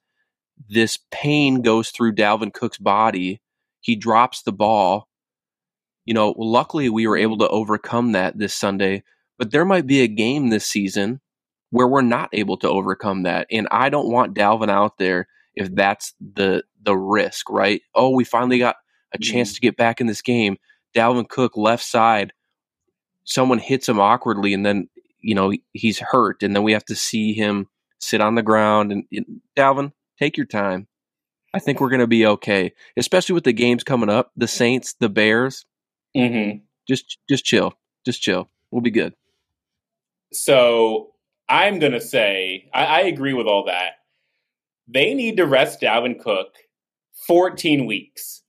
this 0.69 0.99
pain 1.11 1.62
goes 1.62 1.89
through 1.89 2.15
Dalvin 2.15 2.53
Cook's 2.53 2.79
body. 2.79 3.41
He 3.81 3.97
drops 3.97 4.43
the 4.43 4.53
ball. 4.53 5.09
You 6.04 6.14
know, 6.14 6.35
luckily 6.37 6.88
we 6.88 7.07
were 7.07 7.16
able 7.16 7.38
to 7.38 7.49
overcome 7.49 8.12
that 8.12 8.38
this 8.38 8.54
Sunday, 8.54 9.02
but 9.38 9.50
there 9.50 9.64
might 9.64 9.87
be 9.87 10.02
a 10.02 10.09
game 10.09 10.49
this 10.49 10.66
season 10.66 11.21
where 11.71 11.88
we're 11.88 12.02
not 12.02 12.30
able 12.33 12.57
to 12.59 12.69
overcome 12.69 13.23
that. 13.23 13.47
And 13.50 13.69
I 13.71 13.88
don't 13.88 14.11
want 14.11 14.35
Dalvin 14.35 14.71
out 14.71 14.99
there 14.99 15.28
if 15.54 15.75
that's 15.75 16.14
the 16.21 16.64
the 16.83 16.97
risk, 16.97 17.50
right? 17.50 17.83
Oh, 17.95 18.11
we 18.11 18.25
finally 18.25 18.59
got 18.59 18.76
a 19.12 19.19
chance 19.19 19.50
mm-hmm. 19.50 19.54
to 19.54 19.61
get 19.61 19.76
back 19.76 20.00
in 20.00 20.07
this 20.07 20.23
game. 20.23 20.57
Dalvin 20.95 21.28
Cook 21.28 21.57
left 21.57 21.85
side, 21.85 22.33
someone 23.25 23.59
hits 23.59 23.88
him 23.88 24.00
awkwardly, 24.00 24.54
and 24.54 24.64
then 24.64 24.88
you 25.21 25.35
know 25.35 25.52
he's 25.73 25.99
hurt, 25.99 26.42
and 26.42 26.54
then 26.54 26.62
we 26.62 26.73
have 26.73 26.85
to 26.87 26.97
see 26.97 27.33
him 27.33 27.69
sit 27.99 28.21
on 28.21 28.35
the 28.35 28.42
ground. 28.42 28.92
And, 28.92 29.04
and 29.12 29.40
Dalvin, 29.57 29.92
take 30.19 30.37
your 30.37 30.47
time. 30.47 30.88
I 31.52 31.59
think 31.59 31.80
we're 31.80 31.90
going 31.90 32.00
to 32.00 32.07
be 32.07 32.26
okay, 32.26 32.73
especially 32.97 33.35
with 33.35 33.45
the 33.45 33.52
games 33.52 33.83
coming 33.83 34.09
up. 34.09 34.30
The 34.37 34.49
Saints, 34.49 34.95
the 34.99 35.09
Bears. 35.09 35.66
Mm-hmm. 36.17 36.59
Just, 36.88 37.19
just 37.29 37.45
chill. 37.45 37.75
Just 38.05 38.23
chill. 38.23 38.49
We'll 38.71 38.83
be 38.83 38.90
good. 38.90 39.14
So 40.33 41.11
I'm 41.49 41.79
going 41.79 41.93
to 41.93 42.00
say 42.00 42.69
I, 42.73 42.85
I 42.85 43.00
agree 43.00 43.35
with 43.35 43.47
all 43.47 43.64
that. 43.67 43.95
They 44.88 45.14
need 45.14 45.37
to 45.37 45.47
rest 45.47 45.81
Dalvin 45.81 46.21
Cook 46.21 46.55
14 47.26 47.87
weeks. 47.87 48.43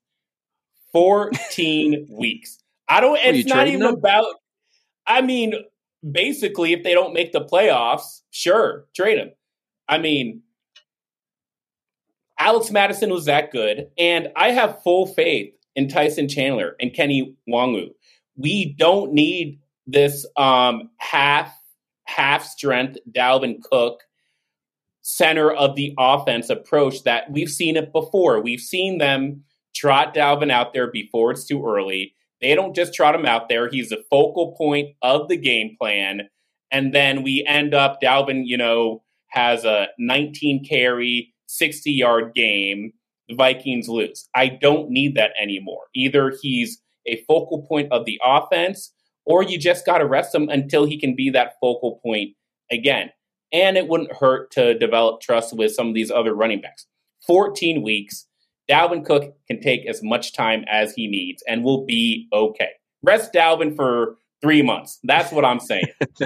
14 0.92 2.08
weeks. 2.20 2.58
I 2.88 3.00
don't. 3.00 3.20
It's 3.22 3.48
not 3.48 3.68
even 3.68 3.82
them? 3.82 3.94
about. 3.96 4.26
I 5.08 5.22
mean, 5.22 5.54
basically, 6.10 6.74
if 6.74 6.84
they 6.84 6.94
don't 6.94 7.14
make 7.14 7.32
the 7.32 7.46
playoffs, 7.46 8.22
sure, 8.32 8.86
trade 8.96 9.18
him. 9.18 9.32
I 9.88 9.98
mean, 9.98 10.42
Alex 12.38 12.72
Mattison 12.72 13.10
was 13.12 13.26
that 13.26 13.52
good, 13.52 13.88
and 13.98 14.30
I 14.36 14.52
have 14.52 14.84
full 14.84 15.08
faith 15.08 15.54
in 15.76 15.88
Tyson 15.88 16.28
Chandler 16.28 16.76
and 16.80 16.94
Kenny 16.94 17.36
Nwangwu. 17.50 17.90
We 18.38 18.76
don't 18.78 19.14
need 19.14 19.60
this 19.88 20.26
um, 20.38 20.90
half 20.98 21.54
half 22.06 22.44
strength 22.44 22.98
Dalvin 23.12 23.62
Cook 23.62 24.02
center 25.02 25.52
of 25.52 25.76
the 25.76 25.94
offense 25.98 26.50
approach 26.50 27.04
that 27.04 27.32
we've 27.32 27.50
seen 27.50 27.78
it 27.78 27.92
before. 27.92 28.42
We've 28.42 28.60
seen 28.60 28.98
them 28.98 29.44
trot 29.76 30.14
Dalvin 30.14 30.52
out 30.52 30.74
there 30.74 30.92
before 30.92 31.32
it's 31.32 31.46
too 31.46 31.66
early. 31.66 32.14
They 32.40 32.56
don't 32.56 32.76
just 32.76 32.94
trot 32.94 33.16
him 33.16 33.26
out 33.26 33.50
there. 33.50 33.70
He's 33.70 33.90
the 33.90 34.04
focal 34.10 34.54
point 34.58 34.96
of 35.02 35.28
the 35.28 35.38
game 35.38 35.76
plan. 35.80 36.30
And 36.72 36.94
then 36.94 37.24
we 37.24 37.46
end 37.48 37.74
up, 37.74 38.00
Dalvin, 38.02 38.44
you 38.46 38.58
know, 38.58 39.04
has 39.28 39.66
a 39.66 39.88
19 40.00 40.66
carry, 40.66 41.34
60 41.48 41.92
yard 41.92 42.34
game. 42.34 42.94
The 43.32 43.36
Vikings 43.38 43.88
lose. 43.88 44.28
I 44.36 44.48
don't 44.48 44.90
need 44.90 45.16
that 45.16 45.32
anymore. 45.42 45.84
Either 45.96 46.34
he's 46.42 46.82
a 47.06 47.24
focal 47.28 47.66
point 47.68 47.92
of 47.92 48.06
the 48.06 48.20
offense 48.24 48.92
or 49.26 49.44
you 49.44 49.58
just 49.58 49.86
got 49.86 50.00
to 50.00 50.06
rest 50.06 50.34
him 50.34 50.50
until 50.50 50.86
he 50.86 51.00
can 51.00 51.16
be 51.16 51.30
that 51.30 51.54
focal 51.62 52.00
point 52.04 52.32
again. 52.72 53.10
And 53.54 53.78
it 53.78 53.88
wouldn't 53.88 54.14
hurt 54.14 54.52
to 54.52 54.78
develop 54.78 55.22
trust 55.22 55.56
with 55.56 55.74
some 55.74 55.90
of 55.90 55.94
these 55.94 56.12
other 56.12 56.34
running 56.34 56.62
backs. 56.62 56.88
14 57.28 57.82
weeks, 57.82 58.28
Dalvin 58.70 59.06
Cook 59.06 59.36
can 59.48 59.62
take 59.62 59.86
as 59.88 60.02
much 60.02 60.34
time 60.34 60.64
as 60.70 60.94
he 60.94 61.08
needs 61.08 61.44
and 61.48 61.64
will 61.64 61.86
be 61.86 62.28
okay. 62.34 62.70
Rest 63.04 63.34
Dalvin 63.34 63.76
for 63.76 64.18
three 64.42 64.62
months. 64.62 65.00
That's 65.04 65.32
what 65.32 65.46
I'm 65.46 65.60
saying. 65.60 65.86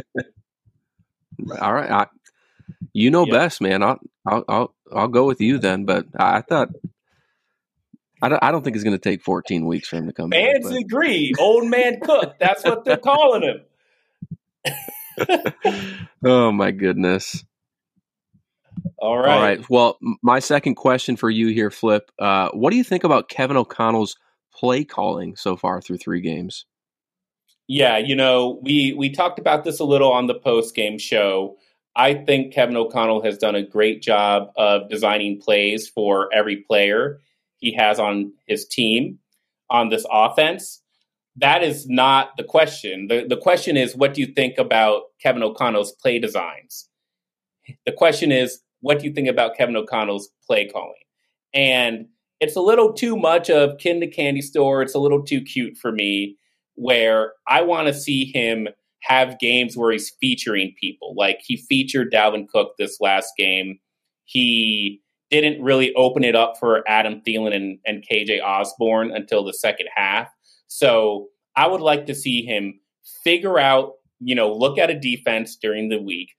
All 1.62 1.74
right. 1.74 1.92
I, 1.92 2.08
you 2.94 3.12
know 3.12 3.26
yep. 3.26 3.34
best, 3.34 3.62
man. 3.62 3.84
I'll, 3.84 4.00
I'll, 4.26 4.46
I'll, 4.48 4.76
I'll 4.94 5.08
go 5.08 5.26
with 5.26 5.42
you 5.42 5.58
then. 5.58 5.86
But 5.86 6.06
I, 6.18 6.38
I 6.38 6.42
thought, 6.42 6.70
I 8.22 8.30
don't, 8.30 8.44
I 8.44 8.52
don't 8.52 8.64
think 8.64 8.76
it's 8.76 8.84
going 8.84 8.98
to 8.98 9.02
take 9.02 9.22
14 9.22 9.66
weeks 9.66 9.90
for 9.90 9.98
him 9.98 10.08
to 10.08 10.14
come 10.14 10.32
Fans 10.32 10.70
back. 10.70 10.80
agree. 10.80 11.34
Old 11.38 11.68
man 11.68 12.00
Cook. 12.02 12.36
That's 12.40 12.64
what 12.64 12.86
they're 12.86 12.98
calling 12.98 13.44
him. 13.44 13.62
oh, 16.26 16.52
my 16.52 16.72
goodness. 16.72 17.44
All 18.98 19.18
right. 19.18 19.30
All 19.30 19.42
right. 19.42 19.70
Well, 19.70 19.98
my 20.22 20.40
second 20.40 20.76
question 20.76 21.18
for 21.18 21.30
you 21.30 21.48
here, 21.48 21.72
Flip. 21.72 22.10
Uh, 22.20 22.50
what 22.54 22.72
do 22.72 22.78
you 22.78 22.84
think 22.84 23.04
about 23.04 23.30
Kevin 23.30 23.58
O'Connell's 23.58 24.16
play 24.54 24.84
calling 24.84 25.36
so 25.36 25.56
far 25.56 25.82
through 25.82 25.98
three 25.98 26.22
games? 26.22 26.66
Yeah, 27.68 27.98
you 27.98 28.16
know, 28.16 28.60
we 28.62 28.94
we 28.94 29.10
talked 29.10 29.40
about 29.40 29.64
this 29.64 29.80
a 29.80 29.84
little 29.84 30.12
on 30.12 30.28
the 30.28 30.36
post 30.36 30.76
game 30.76 31.00
show. 31.00 31.58
I 31.96 32.14
think 32.14 32.54
Kevin 32.54 32.78
O'Connell 32.78 33.24
has 33.24 33.38
done 33.38 33.56
a 33.56 33.66
great 33.66 34.02
job 34.02 34.50
of 34.56 34.90
designing 34.90 35.40
plays 35.40 35.90
for 35.90 36.30
every 36.34 36.58
player 36.58 37.22
he 37.58 37.74
has 37.74 38.00
on 38.00 38.32
his 38.48 38.66
team 38.68 39.20
on 39.70 39.90
this 39.90 40.06
offense. 40.12 40.82
That 41.38 41.64
is 41.64 41.88
not 41.88 42.32
the 42.38 42.44
question. 42.44 43.08
The 43.08 43.26
the 43.28 43.38
question 43.38 43.78
is 43.78 43.96
what 43.96 44.14
do 44.14 44.22
you 44.22 44.28
think 44.28 44.58
about 44.58 45.04
Kevin 45.22 45.44
O'Connell's 45.44 45.92
play 45.94 46.20
designs? 46.20 46.90
The 47.86 47.92
question 47.92 48.32
is 48.32 48.62
what 48.82 49.00
do 49.00 49.06
you 49.06 49.14
think 49.14 49.28
about 49.28 49.58
Kevin 49.58 49.76
O'Connell's 49.76 50.30
play 50.46 50.70
calling? 50.70 50.94
And 51.54 52.06
it's 52.40 52.56
a 52.56 52.62
little 52.62 52.94
too 52.94 53.16
much 53.16 53.50
of 53.50 53.78
kin 53.80 54.00
to 54.02 54.08
candy 54.08 54.42
store. 54.42 54.82
It's 54.82 54.96
a 54.96 55.00
little 55.00 55.24
too 55.24 55.42
cute 55.42 55.78
for 55.78 55.92
me, 55.92 56.38
where 56.76 57.34
I 57.48 57.62
want 57.62 57.88
to 57.88 57.94
see 57.94 58.26
him 58.26 58.68
have 59.02 59.40
games 59.40 59.78
where 59.78 59.92
he's 59.92 60.16
featuring 60.20 60.74
people. 60.80 61.14
Like 61.16 61.40
he 61.44 61.58
featured 61.58 62.12
Dalvin 62.12 62.48
Cook 62.48 62.74
this 62.78 62.98
last 63.00 63.32
game. 63.38 63.80
He 64.26 65.02
didn't 65.42 65.64
really 65.64 65.94
open 65.96 66.24
it 66.24 66.36
up 66.36 66.56
for 66.60 66.84
Adam 66.88 67.22
Thielen 67.26 67.56
and, 67.56 67.80
and 67.86 68.04
KJ 68.10 68.44
Osborn 68.44 69.12
until 69.12 69.44
the 69.44 69.54
second 69.54 69.88
half. 69.96 70.30
So 70.68 71.28
I 71.56 71.68
would 71.68 71.82
like 71.82 72.06
to 72.08 72.16
see 72.16 72.44
him 72.44 72.80
figure 73.24 73.60
out, 73.60 73.94
you 74.20 74.36
know, 74.36 74.54
look 74.54 74.78
at 74.78 74.90
a 74.90 75.00
defense 75.00 75.56
during 75.56 75.90
the 75.90 76.02
week, 76.02 76.32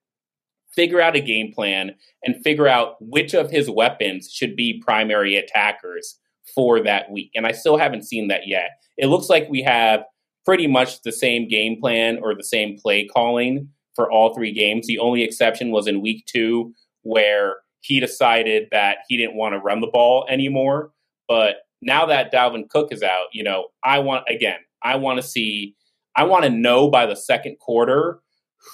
figure 0.74 1.00
out 1.00 1.16
a 1.16 1.20
game 1.20 1.52
plan 1.52 1.94
and 2.22 2.42
figure 2.42 2.68
out 2.68 2.96
which 3.00 3.34
of 3.34 3.50
his 3.50 3.70
weapons 3.70 4.30
should 4.30 4.56
be 4.56 4.82
primary 4.84 5.36
attackers 5.36 6.18
for 6.54 6.82
that 6.82 7.10
week. 7.10 7.30
And 7.34 7.46
I 7.46 7.52
still 7.52 7.76
haven't 7.76 8.04
seen 8.04 8.28
that 8.28 8.46
yet. 8.46 8.70
It 8.96 9.06
looks 9.06 9.28
like 9.28 9.48
we 9.48 9.62
have 9.62 10.04
pretty 10.44 10.66
much 10.66 11.02
the 11.02 11.12
same 11.12 11.48
game 11.48 11.80
plan 11.80 12.18
or 12.22 12.34
the 12.34 12.44
same 12.44 12.78
play 12.78 13.06
calling 13.06 13.68
for 13.94 14.10
all 14.10 14.34
three 14.34 14.52
games. 14.52 14.86
The 14.86 14.98
only 14.98 15.24
exception 15.24 15.70
was 15.70 15.88
in 15.88 16.00
week 16.00 16.24
two, 16.26 16.72
where 17.02 17.56
he 17.86 18.00
decided 18.00 18.68
that 18.72 18.98
he 19.08 19.16
didn't 19.16 19.36
want 19.36 19.54
to 19.54 19.60
run 19.60 19.80
the 19.80 19.86
ball 19.86 20.26
anymore. 20.28 20.90
But 21.28 21.56
now 21.80 22.06
that 22.06 22.32
Dalvin 22.32 22.68
Cook 22.68 22.92
is 22.92 23.02
out, 23.02 23.26
you 23.32 23.44
know, 23.44 23.68
I 23.84 24.00
want, 24.00 24.24
again, 24.28 24.58
I 24.82 24.96
want 24.96 25.20
to 25.20 25.26
see, 25.26 25.76
I 26.16 26.24
want 26.24 26.44
to 26.44 26.50
know 26.50 26.90
by 26.90 27.06
the 27.06 27.14
second 27.14 27.58
quarter 27.60 28.20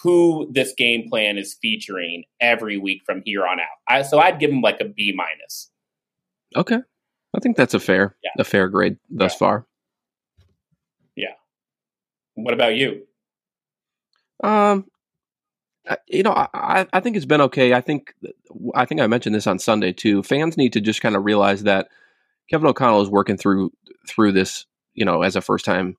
who 0.03 0.51
this 0.53 0.73
game 0.77 1.09
plan 1.11 1.37
is 1.37 1.57
featuring 1.61 2.25
every 2.41 2.79
week 2.79 3.03
from 3.05 3.21
here 3.25 3.47
on 3.47 3.61
out. 3.61 3.67
I, 3.89 4.03
so 4.03 4.19
I'd 4.19 4.41
give 4.41 4.51
him 4.51 4.63
like 4.63 4.81
a 4.81 4.87
B 4.87 5.13
minus. 5.15 5.71
Okay, 6.57 6.79
I 7.35 7.41
think 7.41 7.57
that's 7.57 7.75
a 7.75 7.81
fair 7.81 8.17
yeah. 8.23 8.31
a 8.39 8.45
fair 8.45 8.69
grade 8.69 8.97
thus 9.11 9.33
yeah. 9.35 9.39
far. 9.39 9.67
Yeah. 11.17 11.35
What 12.35 12.55
about 12.55 12.75
you? 12.77 13.03
Um, 14.43 14.87
you 16.07 16.23
know, 16.23 16.33
I, 16.33 16.87
I 16.93 17.01
think 17.01 17.17
it's 17.17 17.27
been 17.27 17.41
okay. 17.41 17.75
I 17.75 17.81
think 17.81 18.15
I 18.75 18.85
think 18.85 19.01
I 19.01 19.07
mentioned 19.07 19.35
this 19.35 19.47
on 19.47 19.59
Sunday 19.59 19.93
too. 19.93 20.23
Fans 20.23 20.57
need 20.57 20.73
to 20.75 20.81
just 20.81 21.01
kind 21.01 21.17
of 21.17 21.25
realize 21.25 21.65
that 21.65 21.89
Kevin 22.51 22.69
O'Connell 22.69 23.03
is 23.03 23.09
working 23.09 23.37
through 23.37 23.73
through 24.09 24.33
this, 24.33 24.67
you 24.95 25.05
know, 25.05 25.23
as 25.23 25.37
a 25.37 25.41
first 25.41 25.65
time 25.65 25.97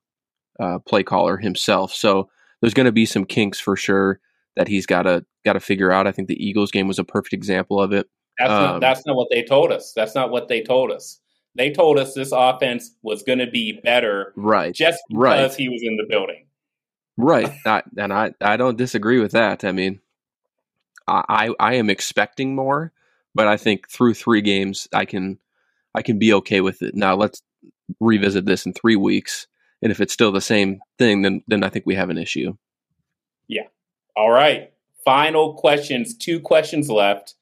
uh, 0.60 0.80
play 0.80 1.04
caller 1.04 1.38
himself. 1.38 1.94
So 1.94 2.30
there's 2.62 2.74
going 2.74 2.86
to 2.86 2.92
be 2.92 3.06
some 3.06 3.26
kinks 3.26 3.60
for 3.60 3.76
sure 3.76 4.20
that 4.56 4.68
he's 4.68 4.86
got 4.86 5.04
to 5.04 5.26
got 5.44 5.54
to 5.54 5.60
figure 5.60 5.92
out. 5.92 6.08
I 6.08 6.12
think 6.12 6.28
the 6.28 6.46
Eagles 6.46 6.72
game 6.72 6.88
was 6.88 7.00
a 7.00 7.04
perfect 7.04 7.34
example 7.34 7.82
of 7.82 7.92
it. 7.92 8.08
That's 8.40 8.52
um, 8.52 8.64
not, 8.64 8.82
that's 8.82 9.06
not 9.06 9.16
what 9.16 9.28
they 9.32 9.44
told 9.44 9.72
us. 9.72 9.94
That's 9.96 10.16
not 10.16 10.32
what 10.32 10.48
they 10.48 10.62
told 10.62 10.92
us. 10.92 11.20
They 11.56 11.72
told 11.72 12.00
us 12.00 12.14
this 12.14 12.32
offense 12.32 12.96
was 13.04 13.22
going 13.22 13.40
to 13.40 13.50
be 13.50 13.80
better, 13.84 14.34
right? 14.36 14.74
Just 14.74 15.04
because 15.10 15.52
right. 15.52 15.54
he 15.56 15.70
was 15.70 15.82
in 15.84 15.98
the 15.98 16.06
building, 16.10 16.48
right? 17.18 17.52
I, 17.66 17.84
and 17.98 18.14
I 18.14 18.34
I 18.42 18.58
don't 18.58 18.78
disagree 18.78 19.20
with 19.20 19.32
that. 19.32 19.64
I 19.64 19.72
mean, 19.72 20.00
I 21.08 21.54
I 21.60 21.76
am 21.76 21.90
expecting 21.90 22.56
more, 22.56 22.92
but 23.36 23.48
I 23.48 23.58
think 23.58 23.90
through 23.90 24.14
three 24.14 24.42
games, 24.42 24.88
I 24.94 25.06
can 25.06 25.40
I 25.96 26.02
can 26.02 26.20
be 26.20 26.34
okay 26.34 26.62
with 26.62 26.82
it. 26.82 26.96
Now 26.96 27.16
let's 27.16 27.42
revisit 28.00 28.46
this 28.46 28.66
in 28.66 28.74
three 28.74 28.96
weeks, 28.96 29.48
and 29.82 29.92
if 29.92 30.00
it's 30.00 30.14
still 30.14 30.32
the 30.32 30.42
same 30.42 30.80
thing, 30.98 31.22
then 31.22 31.44
then 31.48 31.64
I 31.64 31.70
think 31.70 31.86
we 31.86 31.96
have 31.96 32.10
an 32.10 32.18
issue. 32.18 32.56
Yeah. 33.48 33.68
All 34.16 34.32
right. 34.32 34.72
Final 35.04 35.56
questions. 35.56 36.16
Two 36.16 36.40
questions 36.40 36.90
left. 36.90 37.36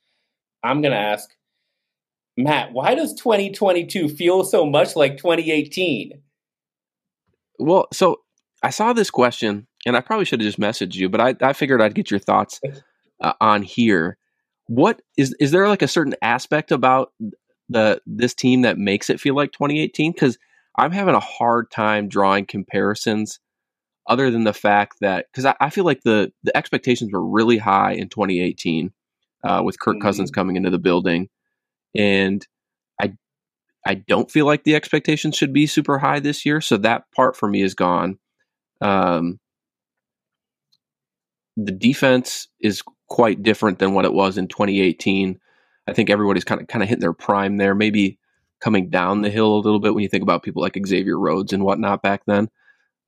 I'm 0.63 0.81
going 0.81 0.93
to 0.93 0.97
ask 0.97 1.29
Matt, 2.37 2.71
why 2.71 2.95
does 2.95 3.13
2022 3.13 4.09
feel 4.09 4.43
so 4.43 4.65
much 4.65 4.95
like 4.95 5.17
2018? 5.17 6.21
Well, 7.59 7.87
so 7.93 8.21
I 8.63 8.69
saw 8.69 8.93
this 8.93 9.09
question, 9.09 9.67
and 9.85 9.97
I 9.97 10.01
probably 10.01 10.25
should 10.25 10.41
have 10.41 10.47
just 10.47 10.59
messaged 10.59 10.95
you, 10.95 11.09
but 11.09 11.21
I, 11.21 11.35
I 11.41 11.53
figured 11.53 11.81
I'd 11.81 11.95
get 11.95 12.11
your 12.11 12.19
thoughts 12.19 12.59
uh, 13.21 13.33
on 13.41 13.63
here. 13.63 14.17
What 14.67 15.01
is 15.17 15.35
is 15.39 15.51
there 15.51 15.67
like 15.67 15.81
a 15.81 15.87
certain 15.87 16.15
aspect 16.21 16.71
about 16.71 17.11
the 17.69 18.01
this 18.05 18.33
team 18.33 18.61
that 18.61 18.77
makes 18.77 19.09
it 19.09 19.19
feel 19.19 19.35
like 19.35 19.51
2018? 19.51 20.11
Because 20.11 20.37
I'm 20.77 20.91
having 20.91 21.15
a 21.15 21.19
hard 21.19 21.71
time 21.71 22.07
drawing 22.07 22.45
comparisons, 22.45 23.39
other 24.07 24.29
than 24.31 24.43
the 24.43 24.53
fact 24.53 24.97
that 25.01 25.25
because 25.31 25.45
I, 25.45 25.55
I, 25.59 25.69
feel 25.69 25.83
like 25.83 26.01
the 26.03 26.31
the 26.43 26.55
expectations 26.55 27.11
were 27.11 27.25
really 27.25 27.57
high 27.57 27.93
in 27.93 28.09
2018 28.09 28.91
uh, 29.43 29.61
with 29.63 29.79
Kirk 29.79 29.95
mm-hmm. 29.95 30.03
Cousins 30.03 30.31
coming 30.31 30.55
into 30.55 30.69
the 30.69 30.79
building, 30.79 31.29
and 31.95 32.45
I 33.01 33.13
I 33.85 33.95
don't 33.95 34.31
feel 34.31 34.45
like 34.45 34.63
the 34.63 34.75
expectations 34.75 35.35
should 35.35 35.51
be 35.51 35.65
super 35.65 35.97
high 35.97 36.19
this 36.19 36.45
year. 36.45 36.61
So 36.61 36.77
that 36.77 37.05
part 37.15 37.35
for 37.35 37.49
me 37.49 37.63
is 37.63 37.73
gone. 37.73 38.19
Um, 38.81 39.39
the 41.57 41.71
defense 41.71 42.47
is 42.59 42.81
quite 43.07 43.43
different 43.43 43.79
than 43.79 43.93
what 43.93 44.05
it 44.05 44.13
was 44.13 44.37
in 44.37 44.47
2018. 44.47 45.39
I 45.87 45.93
think 45.93 46.09
everybody's 46.09 46.43
kind 46.43 46.61
of 46.61 46.67
kind 46.67 46.83
of 46.83 46.89
hitting 46.89 47.01
their 47.01 47.13
prime 47.13 47.57
there. 47.57 47.75
Maybe 47.75 48.17
coming 48.61 48.89
down 48.89 49.21
the 49.21 49.29
hill 49.29 49.55
a 49.55 49.57
little 49.57 49.79
bit 49.79 49.93
when 49.93 50.03
you 50.03 50.09
think 50.09 50.23
about 50.23 50.43
people 50.43 50.61
like 50.61 50.77
Xavier 50.85 51.19
Rhodes 51.19 51.51
and 51.51 51.63
whatnot 51.63 52.01
back 52.01 52.21
then. 52.27 52.49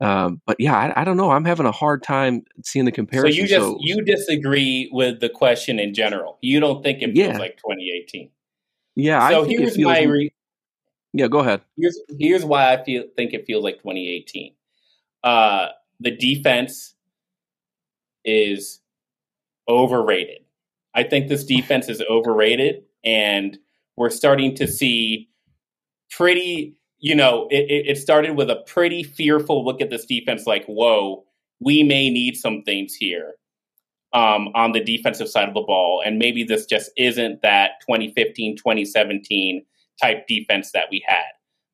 Um, 0.02 0.42
but 0.46 0.58
yeah, 0.60 0.76
I, 0.76 1.02
I, 1.02 1.04
don't 1.06 1.16
know. 1.16 1.32
I'm 1.32 1.46
having 1.46 1.66
a 1.66 1.72
hard 1.72 2.04
time 2.04 2.44
seeing 2.66 2.84
the 2.84 2.92
comparison. 2.92 3.32
So 3.32 3.42
you 3.42 3.48
just 3.48 3.66
so, 3.66 3.78
you 3.80 4.04
disagree 4.04 4.90
with 4.92 5.22
the 5.22 5.30
question 5.30 5.80
in 5.80 5.94
general. 5.94 6.40
You 6.42 6.60
don't 6.60 6.84
think 6.84 7.02
it 7.02 7.14
feels 7.14 7.34
yeah. 7.34 7.38
like 7.38 7.56
2018. 7.58 8.30
Yeah. 8.96 9.30
So 9.30 9.44
here's 9.46 9.78
my. 9.78 10.02
Re- 10.02 10.34
yeah, 11.14 11.28
go 11.28 11.40
ahead. 11.40 11.62
Here's 11.78 11.98
here's 12.20 12.44
why 12.44 12.74
I 12.74 12.84
feel 12.84 13.04
think 13.16 13.34
it 13.34 13.46
feels 13.46 13.64
like 13.64 13.76
2018. 13.78 14.54
Uh, 15.24 15.68
the 16.00 16.12
defense 16.12 16.96
is 18.26 18.82
overrated. 19.68 20.40
I 20.94 21.04
think 21.04 21.28
this 21.28 21.44
defense 21.44 21.90
is 21.90 22.02
overrated, 22.10 22.84
and 23.04 23.58
we're 23.96 24.10
starting 24.10 24.56
to 24.56 24.68
see 24.68 25.30
pretty. 26.12 26.76
You 27.00 27.16
know, 27.16 27.48
it, 27.52 27.88
it 27.88 27.98
started 27.98 28.38
with 28.38 28.50
a 28.50 28.64
pretty 28.66 29.04
fearful 29.04 29.66
look 29.66 29.82
at 29.82 29.90
this 29.90 30.06
defense, 30.06 30.46
like, 30.46 30.66
"Whoa, 30.66 31.26
we 31.60 31.84
may 31.84 32.10
need 32.10 32.36
some 32.36 32.64
things 32.64 32.94
here." 32.94 33.36
Um, 34.14 34.50
on 34.54 34.74
the 34.74 34.80
defensive 34.80 35.28
side 35.28 35.48
of 35.48 35.56
the 35.56 35.62
ball. 35.62 36.04
And 36.06 36.20
maybe 36.20 36.44
this 36.44 36.68
just 36.68 36.92
isn't 36.98 37.42
that 37.42 37.72
2015, 37.82 38.58
2017 38.58 39.66
type 40.00 40.28
defense 40.28 40.72
that 40.74 40.86
we 40.92 41.04
had. 41.08 41.26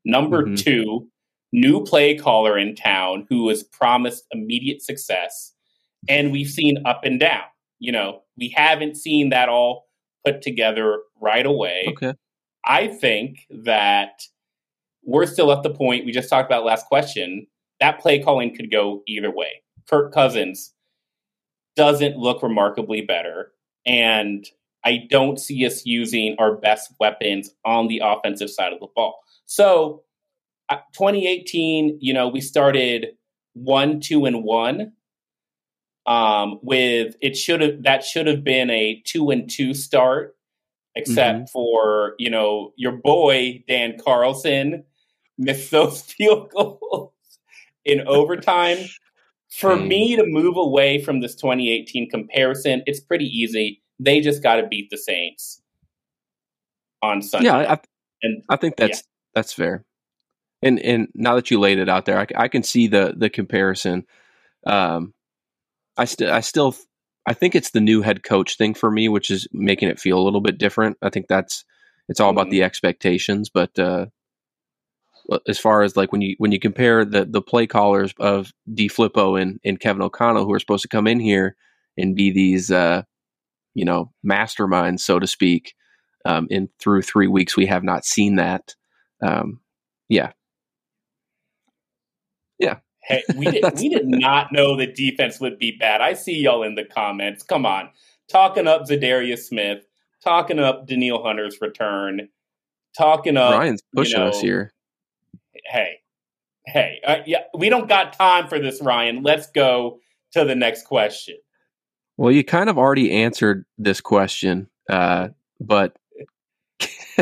Number 0.06 0.44
mm-hmm. 0.44 0.56
two, 0.56 1.10
new 1.52 1.84
play 1.84 2.16
caller 2.16 2.58
in 2.58 2.76
town 2.76 3.26
who 3.30 3.44
was 3.44 3.64
promised 3.64 4.26
immediate 4.32 4.82
success. 4.82 5.54
And 6.08 6.32
we've 6.32 6.50
seen 6.50 6.78
up 6.86 7.02
and 7.04 7.20
down. 7.20 7.44
You 7.80 7.92
know, 7.92 8.22
we 8.38 8.50
haven't 8.50 8.98
seen 8.98 9.30
that 9.30 9.50
all 9.50 9.88
put 10.26 10.42
together 10.42 11.00
right 11.22 11.46
away. 11.46 11.86
Okay. 11.90 12.14
I 12.66 12.88
think 12.88 13.46
that 13.50 14.22
we're 15.04 15.26
still 15.26 15.52
at 15.52 15.64
the 15.64 15.70
point 15.70 16.06
we 16.06 16.12
just 16.12 16.30
talked 16.30 16.50
about 16.50 16.66
last 16.66 16.86
question. 16.88 17.48
That 17.80 18.00
play 18.00 18.22
calling 18.22 18.56
could 18.56 18.72
go 18.72 19.02
either 19.08 19.32
way. 19.32 19.64
Kirk 19.90 20.14
Cousins 20.14 20.74
doesn't 21.76 22.18
look 22.18 22.44
remarkably 22.44 23.02
better. 23.02 23.52
And 23.86 24.46
I 24.84 25.08
don't 25.10 25.40
see 25.40 25.66
us 25.66 25.86
using 25.86 26.36
our 26.40 26.56
best 26.56 26.94
weapons 27.00 27.52
on 27.66 27.88
the 27.88 28.02
offensive 28.04 28.50
side 28.50 28.74
of 28.74 28.80
the 28.80 28.88
ball. 28.96 29.20
So, 29.46 30.04
2018, 30.94 31.98
you 32.02 32.14
know, 32.14 32.28
we 32.28 32.42
started 32.42 33.08
one, 33.54 34.00
two, 34.00 34.26
and 34.26 34.44
one. 34.44 34.94
Um, 36.06 36.60
with 36.64 37.16
it 37.22 37.38
should 37.38 37.62
have 37.62 37.84
that 37.84 38.04
should 38.04 38.26
have 38.26 38.44
been 38.44 38.72
a 38.72 39.02
two 39.06 39.30
and 39.30 39.50
two 39.50 39.76
start, 39.76 40.36
except 40.96 41.38
mm-hmm. 41.38 41.46
for 41.52 42.16
you 42.18 42.32
know 42.32 42.74
your 42.78 42.94
boy 42.94 43.64
Dan 43.68 43.96
Carlson 44.04 44.86
missed 45.38 45.70
those 45.72 46.02
field 46.02 46.50
goals 46.52 47.12
in 47.86 48.08
overtime. 48.08 48.78
For 49.52 49.76
mm. 49.76 49.88
me 49.88 50.16
to 50.16 50.24
move 50.26 50.58
away 50.58 51.04
from 51.04 51.22
this 51.22 51.36
2018 51.36 52.10
comparison, 52.10 52.84
it's 52.86 53.00
pretty 53.00 53.26
easy 53.26 53.82
they 54.00 54.22
just 54.22 54.42
got 54.42 54.56
to 54.56 54.68
beat 54.68 54.90
the 54.90 54.98
Saints 54.98 55.62
on 57.02 57.22
Sunday. 57.22 57.48
Yeah, 57.48 57.74
I, 57.74 57.80
and 58.24 58.44
I 58.50 58.56
think 58.56 58.78
that's 58.78 59.00
yeah. 59.00 59.04
that's 59.36 59.54
fair. 59.54 59.84
And 60.62 60.80
and 60.80 61.08
now 61.16 61.36
that 61.36 61.52
you 61.52 61.60
laid 61.60 61.80
it 61.80 61.90
out 61.90 62.06
there, 62.06 62.20
I, 62.20 62.28
I 62.36 62.48
can 62.48 62.64
see 62.64 62.88
the 62.88 63.14
the 63.16 63.30
comparison. 63.30 64.06
Um, 64.66 65.14
I 65.98 66.06
still 66.06 66.34
I 66.34 66.42
still 66.42 66.76
I 67.26 67.34
think 67.34 67.56
it's 67.56 67.72
the 67.72 67.82
new 67.82 68.02
head 68.02 68.24
coach 68.24 68.58
thing 68.58 68.74
for 68.74 68.92
me, 68.92 69.08
which 69.08 69.30
is 69.30 69.48
making 69.52 69.90
it 69.90 70.00
feel 70.00 70.20
a 70.20 70.24
little 70.24 70.42
bit 70.42 70.58
different. 70.58 70.98
I 71.02 71.10
think 71.10 71.28
that's 71.28 71.64
it's 72.08 72.20
all 72.20 72.32
mm-hmm. 72.32 72.40
about 72.40 72.52
the 72.52 72.64
expectations, 72.64 73.50
but 73.50 73.78
uh, 73.78 74.08
as 75.48 75.60
far 75.60 75.84
as 75.84 75.96
like 75.96 76.12
when 76.12 76.22
you 76.22 76.36
when 76.40 76.52
you 76.52 76.60
compare 76.60 77.06
the 77.06 77.26
the 77.26 77.42
play 77.42 77.68
callers 77.68 78.14
of 78.20 78.52
DeFilippo 78.74 79.40
and 79.42 79.60
and 79.64 79.80
Kevin 79.80 80.02
O'Connell, 80.02 80.46
who 80.46 80.54
are 80.54 80.60
supposed 80.60 80.82
to 80.84 80.90
come 80.90 81.08
in 81.08 81.20
here 81.20 81.56
and 81.98 82.16
be 82.16 82.32
these 82.32 82.72
uh, 82.72 83.04
you 83.76 83.86
know 83.86 84.12
mastermind, 84.24 85.00
so 85.00 85.20
to 85.20 85.28
speak. 85.28 85.76
Um, 86.26 86.48
in 86.50 86.68
through 86.80 87.04
three 87.04 87.28
weeks, 87.28 87.56
we 87.56 87.66
have 87.68 87.84
not 87.84 88.04
seen 88.04 88.36
that. 88.36 88.76
Um, 89.22 89.62
yeah. 90.10 90.32
Hey, 93.10 93.24
we 93.36 93.46
did 93.46 93.64
we 93.78 93.90
did 93.90 94.08
not 94.08 94.52
know 94.52 94.78
the 94.78 94.88
defense 94.88 95.40
would 95.40 95.58
be 95.58 95.76
bad. 95.78 96.02
I 96.02 96.14
see 96.14 96.38
y'all 96.38 96.64
in 96.64 96.76
the 96.76 96.86
comments. 96.86 97.44
Come 97.44 97.66
on, 97.66 97.90
talking 98.32 98.68
up 98.68 98.84
Za'Darius 98.84 99.40
Smith, 99.40 99.86
talking 100.24 100.60
up 100.60 100.88
Danielle 100.88 101.24
Hunter's 101.24 101.58
return, 101.60 102.30
talking 102.98 103.36
up 103.36 103.54
Ryan's 103.60 103.82
pushing 103.96 104.20
you 104.20 104.26
know, 104.26 104.30
us 104.30 104.40
here. 104.40 104.72
Hey, 105.66 106.00
hey, 106.66 107.00
uh, 107.06 107.18
yeah, 107.26 107.44
we 107.58 107.70
don't 107.70 107.90
got 107.90 108.14
time 108.14 108.48
for 108.48 108.60
this, 108.60 108.82
Ryan. 108.82 109.24
Let's 109.24 109.48
go 109.48 110.00
to 110.34 110.46
the 110.46 110.56
next 110.56 110.86
question. 110.86 111.38
Well, 112.18 112.32
you 112.32 112.44
kind 112.44 112.70
of 112.70 112.78
already 112.78 113.12
answered 113.12 113.66
this 113.78 114.02
question, 114.02 114.70
uh, 114.90 115.30
but 115.60 115.98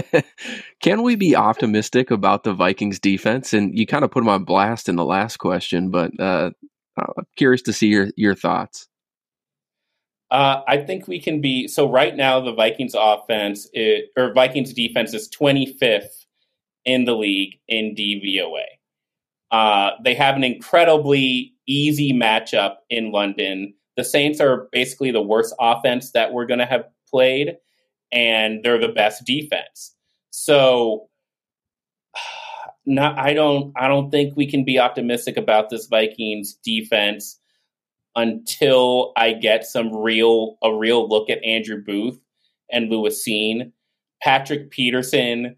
can 0.82 1.04
we 1.04 1.16
be 1.16 1.36
optimistic 1.36 2.12
about 2.12 2.44
the 2.44 2.54
Vikings 2.54 3.00
defense? 3.00 3.54
And 3.54 3.78
you 3.78 3.86
kind 3.86 4.04
of 4.04 4.12
put 4.12 4.22
them 4.22 4.30
on 4.30 4.44
blast 4.44 4.90
in 4.90 4.96
the 4.96 5.06
last 5.06 5.38
question, 5.38 5.90
but 5.90 6.18
uh, 6.20 6.52
I'm 6.98 7.26
curious 7.36 7.62
to 7.64 7.74
see 7.74 7.88
your 7.88 8.10
your 8.16 8.36
thoughts. 8.36 8.88
Uh, 10.30 10.62
I 10.68 10.78
think 10.78 11.08
we 11.08 11.22
can 11.22 11.40
be 11.42 11.68
so. 11.68 11.90
Right 11.90 12.16
now, 12.16 12.42
the 12.42 12.54
Vikings 12.54 12.96
offense 12.98 13.68
is, 13.74 14.04
or 14.18 14.34
Vikings 14.34 14.74
defense 14.74 15.14
is 15.14 15.30
25th 15.30 16.26
in 16.84 17.06
the 17.06 17.16
league 17.16 17.60
in 17.68 17.96
DVOA. 17.96 18.64
Uh, 19.52 19.92
they 20.04 20.16
have 20.16 20.36
an 20.36 20.44
incredibly 20.44 21.54
easy 21.66 22.12
matchup 22.12 22.76
in 22.90 23.12
London 23.12 23.74
the 23.98 24.04
Saints 24.04 24.40
are 24.40 24.70
basically 24.72 25.12
the 25.12 25.22
worst 25.22 25.54
offense 25.60 26.12
that 26.12 26.32
we're 26.32 26.46
going 26.46 26.60
to 26.60 26.66
have 26.66 26.86
played, 27.10 27.58
and 28.12 28.64
they're 28.64 28.80
the 28.80 28.88
best 28.88 29.26
defense. 29.26 29.96
So, 30.30 31.10
not, 32.86 33.18
I 33.18 33.34
don't, 33.34 33.74
I 33.76 33.88
don't 33.88 34.12
think 34.12 34.36
we 34.36 34.50
can 34.50 34.64
be 34.64 34.80
optimistic 34.80 35.38
about 35.38 35.70
this 35.70 35.88
Vikings 35.88 36.54
defense 36.64 37.40
until 38.16 39.14
I 39.16 39.34
get 39.34 39.66
some 39.66 39.96
real, 39.96 40.58
a 40.64 40.74
real 40.74 41.08
look 41.08 41.30
at 41.30 41.44
Andrew 41.44 41.84
Booth 41.84 42.20
and 42.72 42.90
Lewis 42.90 43.24
Cine. 43.26 43.72
Patrick 44.22 44.72
Peterson 44.72 45.56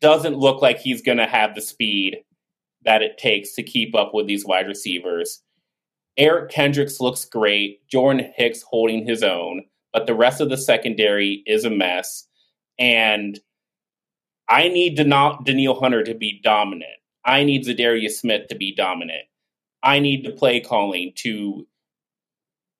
doesn't 0.00 0.36
look 0.36 0.60
like 0.60 0.78
he's 0.78 1.02
going 1.02 1.18
to 1.18 1.26
have 1.26 1.54
the 1.54 1.62
speed 1.62 2.18
that 2.84 3.02
it 3.02 3.18
takes 3.18 3.52
to 3.52 3.62
keep 3.62 3.94
up 3.94 4.12
with 4.14 4.26
these 4.26 4.44
wide 4.44 4.66
receivers. 4.66 5.42
Eric 6.16 6.50
Kendricks 6.50 7.00
looks 7.00 7.24
great. 7.24 7.86
Jordan 7.88 8.32
Hicks 8.36 8.62
holding 8.62 9.06
his 9.06 9.22
own, 9.22 9.64
but 9.96 10.06
the 10.06 10.14
rest 10.14 10.42
of 10.42 10.50
the 10.50 10.58
secondary 10.58 11.42
is 11.46 11.64
a 11.64 11.70
mess. 11.70 12.28
And 12.78 13.40
I 14.46 14.68
need 14.68 14.96
Den- 14.96 15.38
Danielle 15.42 15.80
Hunter 15.80 16.04
to 16.04 16.12
be 16.12 16.38
dominant. 16.44 16.98
I 17.24 17.44
need 17.44 17.64
Za'Darius 17.64 18.10
Smith 18.10 18.48
to 18.48 18.54
be 18.54 18.74
dominant. 18.74 19.22
I 19.82 20.00
need 20.00 20.22
the 20.22 20.32
play 20.32 20.60
calling 20.60 21.14
to 21.16 21.66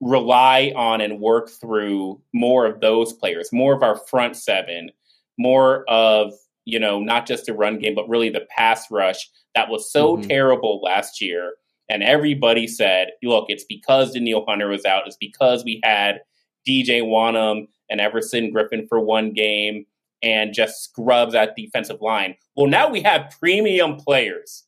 rely 0.02 0.74
on 0.76 1.00
and 1.00 1.20
work 1.20 1.48
through 1.48 2.20
more 2.35 2.66
of 2.66 2.83
those 2.83 3.14
players, 3.14 3.48
more 3.50 3.74
of 3.74 3.83
our 3.83 3.96
front 3.96 4.37
seven, 4.37 4.90
more 5.38 5.88
of 5.88 6.35
you 6.66 6.79
know, 6.79 7.00
not 7.00 7.26
just 7.26 7.46
the 7.46 7.55
run 7.55 7.79
game, 7.79 7.94
but 7.94 8.11
really 8.11 8.29
the 8.29 8.46
pass 8.55 8.90
rush 8.90 9.31
that 9.55 9.70
was 9.70 9.90
so 9.90 10.18
mm-hmm. 10.18 10.29
terrible 10.29 10.83
last 10.83 11.22
year. 11.22 11.55
And 11.88 12.02
everybody 12.02 12.66
said, 12.66 13.12
look, 13.22 13.46
it's 13.48 13.64
because 13.64 14.12
Danielle 14.12 14.44
Hunter 14.46 14.68
was 14.68 14.85
out. 14.85 15.07
It's 15.07 15.16
because 15.16 15.64
we 15.64 15.81
had 15.83 16.20
DJ 16.66 17.02
Wonnum 17.02 17.68
and 17.90 18.00
Everson 18.00 18.52
Griffen 18.52 18.88
for 18.88 19.00
one 19.00 19.33
game 19.33 19.87
and 20.22 20.52
just 20.52 20.83
scrubs 20.83 21.35
at 21.35 21.57
defensive 21.57 22.00
line. 22.00 22.35
Well, 22.57 22.66
now 22.66 22.88
we 22.88 23.02
have 23.02 23.35
premium 23.38 23.96
players 23.96 24.64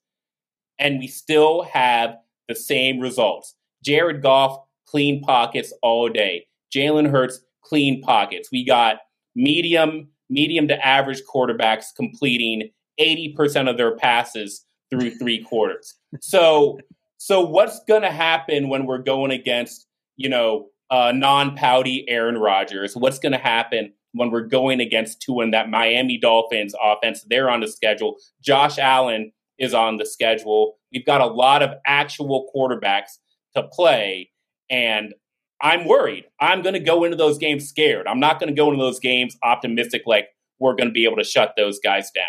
and 0.79 0.99
we 0.99 1.07
still 1.09 1.63
have 1.63 2.17
the 2.49 2.55
same 2.55 3.01
results. 3.01 3.55
Jared 3.85 4.23
Goff, 4.23 4.59
clean 4.87 5.23
pockets 5.23 5.73
all 5.83 6.09
day. 6.09 6.47
Jalen 6.75 7.11
Hurts, 7.11 7.41
clean 7.63 8.03
pockets. 8.03 8.51
We 8.53 8.65
got 8.65 8.99
medium, 9.35 10.09
medium 10.31 10.69
to 10.69 10.87
average 10.87 11.23
quarterbacks 11.25 11.87
completing 11.95 12.71
80% 13.01 13.71
of 13.71 13.77
their 13.77 13.97
passes 13.97 14.65
through 14.91 15.11
three 15.11 15.43
quarters. 15.43 15.95
So, 16.21 16.79
so 17.19 17.41
what's 17.41 17.81
going 17.87 18.03
to 18.03 18.11
happen 18.11 18.69
when 18.69 18.87
we're 18.87 18.99
going 18.99 19.31
against, 19.31 19.87
you 20.17 20.29
know, 20.29 20.69
uh, 20.91 21.13
non-pouty 21.15 22.09
Aaron 22.09 22.39
Rodgers? 22.39 22.97
What's 22.97 23.19
going 23.19 23.33
to 23.33 23.39
happen 23.39 23.93
when 24.13 24.31
we're 24.31 24.47
going 24.47 24.81
against 24.81 25.21
Tua 25.21 25.45
in 25.45 25.51
that 25.53 25.69
Miami 25.69 26.19
Dolphins 26.19 26.75
offense? 26.83 27.25
They're 27.29 27.51
on 27.51 27.61
the 27.61 27.69
schedule. 27.69 28.17
Josh 28.43 28.79
Allen 28.79 29.33
is 29.59 29.75
on 29.75 29.97
the 29.97 30.07
schedule. 30.07 30.77
We've 30.93 31.07
got 31.07 31.21
a 31.21 31.27
lot 31.27 31.63
of 31.63 31.71
actual 31.87 32.51
quarterbacks 32.55 33.19
to 33.55 33.63
play, 33.65 34.31
and 34.71 35.15
I'm 35.61 35.87
worried. 35.87 36.25
I'm 36.41 36.63
going 36.63 36.75
to 36.75 36.81
go 36.81 37.05
into 37.05 37.17
those 37.17 37.39
games 37.39 37.69
scared. 37.69 38.07
I'm 38.07 38.21
not 38.21 38.39
going 38.39 38.49
to 38.49 38.57
go 38.57 38.71
into 38.71 38.83
those 38.83 39.01
games 39.01 39.37
optimistic 39.43 40.03
like 40.07 40.29
we're 40.59 40.75
going 40.75 40.89
to 40.89 40.93
be 40.93 41.05
able 41.05 41.17
to 41.17 41.25
shut 41.25 41.55
those 41.57 41.79
guys 41.81 42.11
down. 42.11 42.25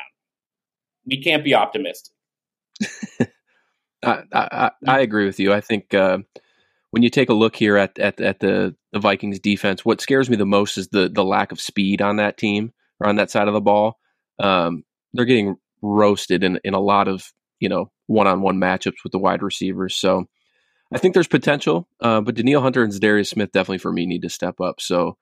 We 1.05 1.21
can't 1.21 1.43
be 1.43 1.53
optimistic. 1.53 2.13
I, 4.03 4.23
I, 4.31 4.71
I, 4.87 4.99
agree 5.01 5.25
with 5.25 5.39
you. 5.39 5.53
I 5.53 5.59
think 5.59 5.93
uh, 5.93 6.19
when 6.91 7.03
you 7.03 7.09
take 7.09 7.29
a 7.29 7.33
look 7.33 7.55
here 7.55 7.77
at 7.77 7.97
at, 7.99 8.19
at 8.19 8.39
the, 8.39 8.75
the 8.91 8.99
Vikings 8.99 9.39
defense, 9.39 9.85
what 9.85 10.01
scares 10.01 10.29
me 10.29 10.35
the 10.35 10.45
most 10.45 10.77
is 10.77 10.89
the 10.89 11.09
the 11.09 11.23
lack 11.23 11.51
of 11.51 11.59
speed 11.59 12.01
on 12.01 12.17
that 12.17 12.37
team 12.37 12.73
or 12.99 13.07
on 13.07 13.17
that 13.17 13.31
side 13.31 13.47
of 13.47 13.53
the 13.53 13.61
ball. 13.61 13.97
Um, 14.39 14.83
they're 15.13 15.25
getting 15.25 15.55
roasted 15.81 16.43
in, 16.43 16.59
in 16.63 16.73
a 16.73 16.79
lot 16.79 17.07
of 17.07 17.31
you 17.59 17.69
know 17.69 17.91
one 18.07 18.27
on 18.27 18.41
one 18.41 18.57
matchups 18.57 19.03
with 19.03 19.11
the 19.11 19.19
wide 19.19 19.43
receivers. 19.43 19.95
So 19.95 20.25
I 20.93 20.97
think 20.97 21.13
there's 21.13 21.27
potential, 21.27 21.87
uh, 22.01 22.21
but 22.21 22.35
Danielle 22.35 22.61
Hunter 22.61 22.83
and 22.83 22.99
Darius 22.99 23.29
Smith 23.29 23.51
definitely 23.51 23.77
for 23.77 23.91
me 23.91 24.05
need 24.05 24.23
to 24.23 24.29
step 24.29 24.59
up. 24.59 24.81
So 24.81 25.17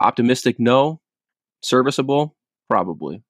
optimistic, 0.00 0.58
no. 0.58 1.00
Serviceable, 1.62 2.36
probably. 2.68 3.22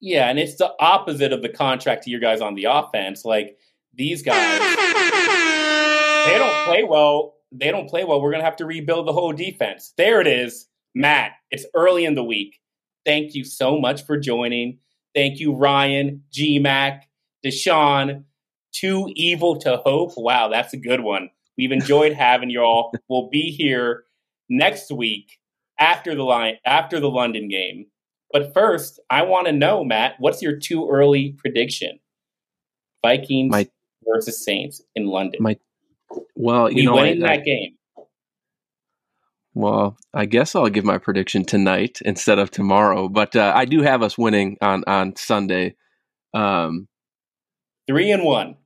Yeah, 0.00 0.28
and 0.28 0.38
it's 0.38 0.56
the 0.56 0.72
opposite 0.80 1.32
of 1.32 1.42
the 1.42 1.48
contract 1.48 2.04
to 2.04 2.10
your 2.10 2.20
guys 2.20 2.40
on 2.40 2.54
the 2.54 2.64
offense. 2.64 3.24
Like 3.24 3.58
these 3.94 4.22
guys, 4.22 4.58
they 6.26 6.38
don't 6.38 6.66
play 6.66 6.84
well. 6.84 7.34
They 7.52 7.70
don't 7.70 7.88
play 7.88 8.04
well. 8.04 8.20
We're 8.20 8.32
gonna 8.32 8.44
have 8.44 8.56
to 8.56 8.66
rebuild 8.66 9.06
the 9.06 9.12
whole 9.12 9.32
defense. 9.32 9.92
There 9.96 10.20
it 10.20 10.26
is, 10.26 10.66
Matt. 10.94 11.32
It's 11.50 11.66
early 11.74 12.04
in 12.04 12.14
the 12.14 12.24
week. 12.24 12.58
Thank 13.04 13.34
you 13.34 13.44
so 13.44 13.78
much 13.78 14.04
for 14.04 14.18
joining. 14.18 14.78
Thank 15.14 15.40
you, 15.40 15.54
Ryan, 15.54 16.22
GMAC, 16.32 17.00
Deshaun, 17.44 18.24
Too 18.72 19.10
Evil 19.14 19.56
to 19.60 19.78
Hope. 19.78 20.12
Wow, 20.16 20.48
that's 20.48 20.74
a 20.74 20.76
good 20.76 21.00
one. 21.00 21.30
We've 21.56 21.72
enjoyed 21.72 22.12
having 22.14 22.50
you 22.50 22.60
all. 22.60 22.92
We'll 23.08 23.28
be 23.30 23.50
here 23.50 24.04
next 24.48 24.92
week 24.92 25.38
after 25.78 26.14
the 26.14 26.22
line 26.22 26.58
after 26.64 27.00
the 27.00 27.10
London 27.10 27.48
game. 27.48 27.86
But 28.32 28.52
first, 28.52 29.00
I 29.10 29.22
want 29.22 29.46
to 29.46 29.52
know, 29.52 29.84
Matt, 29.84 30.16
what's 30.18 30.42
your 30.42 30.56
too 30.56 30.88
early 30.90 31.32
prediction? 31.38 31.98
Vikings 33.02 33.50
my, 33.50 33.68
versus 34.06 34.44
Saints 34.44 34.82
in 34.94 35.06
London. 35.06 35.42
My 35.42 35.56
well, 36.34 36.70
you 36.70 36.76
we 36.76 36.84
know, 36.86 36.94
winning 36.94 37.24
I, 37.24 37.26
that 37.26 37.40
I, 37.40 37.42
game. 37.42 37.74
Well, 39.54 39.96
I 40.14 40.26
guess 40.26 40.54
I'll 40.54 40.68
give 40.68 40.84
my 40.84 40.98
prediction 40.98 41.44
tonight 41.44 41.98
instead 42.04 42.38
of 42.38 42.50
tomorrow. 42.50 43.08
But 43.08 43.34
uh, 43.34 43.52
I 43.54 43.64
do 43.64 43.82
have 43.82 44.02
us 44.02 44.16
winning 44.16 44.56
on 44.60 44.84
on 44.86 45.16
Sunday. 45.16 45.74
Um, 46.34 46.88
three 47.88 48.10
and 48.10 48.22
one. 48.22 48.56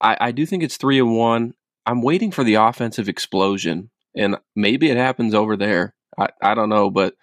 I, 0.00 0.16
I 0.20 0.32
do 0.32 0.46
think 0.46 0.62
it's 0.62 0.76
three 0.76 0.98
and 0.98 1.16
one. 1.16 1.54
I'm 1.86 2.02
waiting 2.02 2.30
for 2.30 2.44
the 2.44 2.54
offensive 2.54 3.08
explosion, 3.08 3.90
and 4.16 4.36
maybe 4.54 4.90
it 4.90 4.96
happens 4.96 5.34
over 5.34 5.56
there. 5.56 5.94
I, 6.16 6.28
I 6.40 6.54
don't 6.54 6.68
know, 6.68 6.90
but 6.90 7.14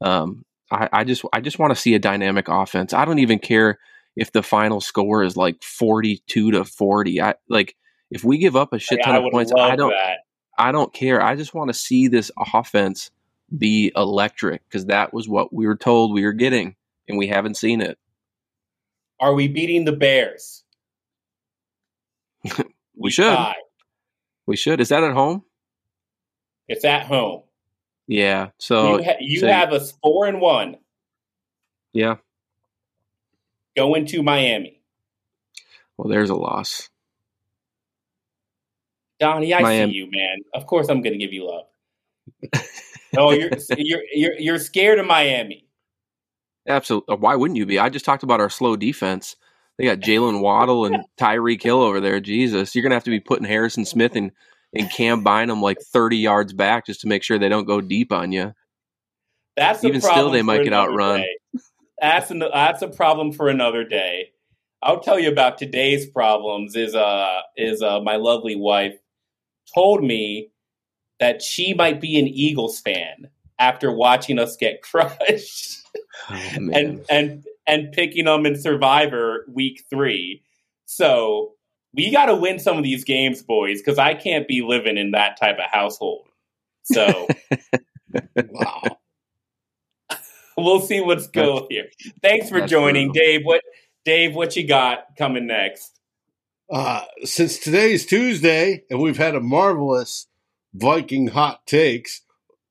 um, 0.00 0.44
I, 0.70 0.88
I 0.92 1.04
just 1.04 1.24
I 1.32 1.40
just 1.40 1.58
want 1.58 1.70
to 1.70 1.80
see 1.80 1.94
a 1.94 1.98
dynamic 1.98 2.48
offense. 2.48 2.92
I 2.92 3.04
don't 3.04 3.18
even 3.20 3.38
care 3.38 3.78
if 4.16 4.32
the 4.32 4.42
final 4.42 4.80
score 4.80 5.22
is 5.22 5.36
like 5.36 5.62
42 5.62 6.52
to 6.52 6.64
40. 6.64 7.20
I 7.20 7.34
like 7.48 7.76
if 8.10 8.24
we 8.24 8.38
give 8.38 8.56
up 8.56 8.72
a 8.72 8.78
shit 8.78 9.00
ton 9.04 9.16
of 9.16 9.30
points. 9.30 9.52
I 9.56 9.76
don't. 9.76 9.90
That. 9.90 10.18
I 10.56 10.72
don't 10.72 10.92
care. 10.92 11.20
I 11.20 11.34
just 11.34 11.54
want 11.54 11.68
to 11.68 11.74
see 11.74 12.08
this 12.08 12.30
offense 12.38 13.10
be 13.56 13.92
electric 13.96 14.62
because 14.68 14.86
that 14.86 15.12
was 15.12 15.28
what 15.28 15.52
we 15.52 15.66
were 15.66 15.76
told 15.76 16.12
we 16.12 16.24
were 16.24 16.32
getting, 16.32 16.76
and 17.08 17.18
we 17.18 17.26
haven't 17.26 17.56
seen 17.56 17.80
it. 17.80 17.98
Are 19.20 19.34
we 19.34 19.48
beating 19.48 19.84
the 19.84 19.92
Bears? 19.92 20.64
we 22.96 23.10
should. 23.10 23.38
We 24.46 24.56
should. 24.56 24.80
Is 24.80 24.90
that 24.90 25.02
at 25.02 25.14
home? 25.14 25.44
It's 26.68 26.84
at 26.84 27.06
home. 27.06 27.42
Yeah. 28.06 28.50
So 28.58 28.98
you, 28.98 29.04
ha- 29.04 29.16
you 29.20 29.40
so, 29.40 29.48
have 29.48 29.72
us 29.72 29.92
four 30.02 30.26
and 30.26 30.40
one. 30.40 30.76
Yeah. 31.92 32.16
Going 33.76 34.06
to 34.06 34.22
Miami. 34.22 34.82
Well, 35.96 36.08
there's 36.08 36.30
a 36.30 36.34
loss. 36.34 36.90
Donnie, 39.24 39.54
I 39.54 39.62
Miami. 39.62 39.92
see 39.92 39.98
you, 39.98 40.08
man. 40.10 40.38
Of 40.52 40.66
course, 40.66 40.88
I'm 40.90 41.00
going 41.00 41.14
to 41.14 41.18
give 41.18 41.32
you 41.32 41.48
love. 41.48 41.64
no, 43.14 43.30
you're 43.32 43.50
you're 43.78 44.02
you're 44.12 44.38
you're 44.38 44.58
scared 44.58 44.98
of 44.98 45.06
Miami. 45.06 45.66
Absolutely. 46.68 47.16
Why 47.16 47.34
wouldn't 47.34 47.56
you 47.56 47.64
be? 47.64 47.78
I 47.78 47.88
just 47.88 48.04
talked 48.04 48.22
about 48.22 48.40
our 48.40 48.50
slow 48.50 48.76
defense. 48.76 49.36
They 49.78 49.84
got 49.84 50.00
Jaylen 50.00 50.42
Waddle 50.42 50.84
and 50.84 51.04
Tyreek 51.18 51.62
Hill 51.62 51.80
over 51.80 52.00
there. 52.00 52.20
Jesus, 52.20 52.74
you're 52.74 52.82
gonna 52.82 52.96
have 52.96 53.04
to 53.04 53.10
be 53.10 53.18
putting 53.20 53.46
Harrison 53.46 53.86
Smith 53.86 54.14
and 54.14 54.30
and 54.74 54.90
Cam 54.90 55.24
Bynum 55.24 55.62
like 55.62 55.80
30 55.80 56.18
yards 56.18 56.52
back 56.52 56.84
just 56.84 57.00
to 57.00 57.08
make 57.08 57.22
sure 57.22 57.38
they 57.38 57.48
don't 57.48 57.64
go 57.64 57.80
deep 57.80 58.12
on 58.12 58.30
you. 58.30 58.52
That's 59.56 59.84
even 59.84 60.02
still 60.02 60.30
they 60.30 60.42
might 60.42 60.64
get 60.64 60.74
outrun. 60.74 61.20
Day. 61.20 61.60
That's 61.98 62.30
an, 62.30 62.40
that's 62.40 62.82
a 62.82 62.88
problem 62.88 63.32
for 63.32 63.48
another 63.48 63.84
day. 63.84 64.32
I'll 64.82 65.00
tell 65.00 65.18
you 65.18 65.30
about 65.30 65.56
today's 65.56 66.04
problems. 66.10 66.76
Is 66.76 66.94
uh 66.94 67.40
is 67.56 67.80
uh 67.80 68.00
my 68.00 68.16
lovely 68.16 68.56
wife 68.56 68.98
told 69.72 70.02
me 70.02 70.50
that 71.20 71.42
she 71.42 71.74
might 71.74 72.00
be 72.00 72.18
an 72.18 72.26
Eagles 72.26 72.80
fan 72.80 73.28
after 73.58 73.92
watching 73.92 74.38
us 74.38 74.56
get 74.56 74.82
crushed 74.82 75.82
oh, 76.30 76.34
and 76.72 77.04
and 77.08 77.44
and 77.66 77.92
picking 77.92 78.26
them 78.26 78.46
in 78.46 78.60
Survivor 78.60 79.46
week 79.48 79.84
three. 79.88 80.42
So 80.86 81.54
we 81.94 82.10
got 82.10 82.26
to 82.26 82.34
win 82.34 82.58
some 82.58 82.76
of 82.76 82.82
these 82.82 83.04
games, 83.04 83.42
boys, 83.42 83.80
because 83.80 83.98
I 83.98 84.14
can't 84.14 84.48
be 84.48 84.62
living 84.62 84.98
in 84.98 85.12
that 85.12 85.38
type 85.38 85.56
of 85.58 85.70
household. 85.70 86.28
So, 86.82 87.28
wow. 88.36 88.82
we'll 90.58 90.80
see 90.80 91.00
what's 91.00 91.28
going 91.28 91.66
here. 91.70 91.88
Thanks 92.22 92.48
for 92.48 92.66
joining, 92.66 93.12
brutal. 93.12 93.24
Dave. 93.24 93.44
What 93.44 93.60
Dave? 94.04 94.34
What 94.34 94.56
you 94.56 94.66
got 94.66 95.16
coming 95.16 95.46
next? 95.46 96.00
Uh, 96.70 97.02
since 97.24 97.58
today's 97.58 98.06
Tuesday 98.06 98.84
and 98.88 99.00
we've 99.00 99.18
had 99.18 99.34
a 99.34 99.40
marvelous 99.40 100.28
Viking 100.72 101.28
hot 101.28 101.66
takes, 101.66 102.22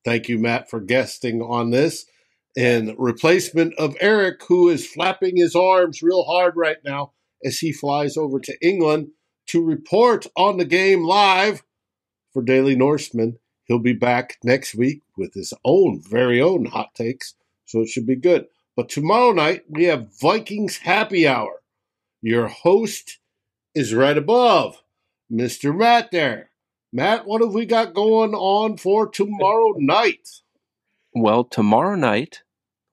thank 0.03 0.27
you, 0.27 0.39
Matt, 0.39 0.69
for 0.69 0.82
guesting 0.82 1.41
on 1.41 1.69
this. 1.69 2.06
And 2.58 2.95
replacement 2.97 3.73
of 3.75 3.95
Eric, 3.99 4.41
who 4.47 4.69
is 4.69 4.86
flapping 4.86 5.38
his 5.38 5.56
arms 5.56 6.01
real 6.01 6.23
hard 6.23 6.56
right 6.56 6.77
now 6.84 7.13
as 7.43 7.60
he 7.60 7.71
flies 7.71 8.17
over 8.17 8.39
to 8.39 8.65
England 8.65 9.10
to 9.47 9.63
report 9.63 10.27
on 10.36 10.58
the 10.58 10.65
game 10.65 11.03
live 11.03 11.63
for 12.34 12.41
Daily 12.41 12.75
Norseman. 12.75 13.38
He'll 13.65 13.79
be 13.79 13.93
back 13.93 14.38
next 14.43 14.75
week 14.75 15.03
with 15.17 15.34
his 15.34 15.53
own 15.63 16.01
very 16.01 16.41
own 16.41 16.65
hot 16.65 16.93
takes, 16.95 17.36
so 17.65 17.82
it 17.82 17.89
should 17.89 18.06
be 18.06 18.15
good. 18.15 18.47
But 18.75 18.89
tomorrow 18.89 19.32
night, 19.32 19.63
we 19.69 19.86
have 19.86 20.19
Vikings 20.19 20.77
Happy 20.77 21.27
Hour. 21.27 21.62
Your 22.21 22.47
host 22.47 23.19
is 23.75 23.93
right 23.93 24.17
above 24.17 24.81
Mr. 25.31 25.75
Matt 25.75 26.12
there. 26.12 26.49
Matt, 26.91 27.25
what 27.25 27.41
have 27.41 27.53
we 27.53 27.65
got 27.65 27.93
going 27.93 28.33
on 28.33 28.77
for 28.77 29.07
tomorrow 29.07 29.73
night? 29.77 30.41
Well, 31.15 31.43
tomorrow 31.43 31.95
night, 31.95 32.43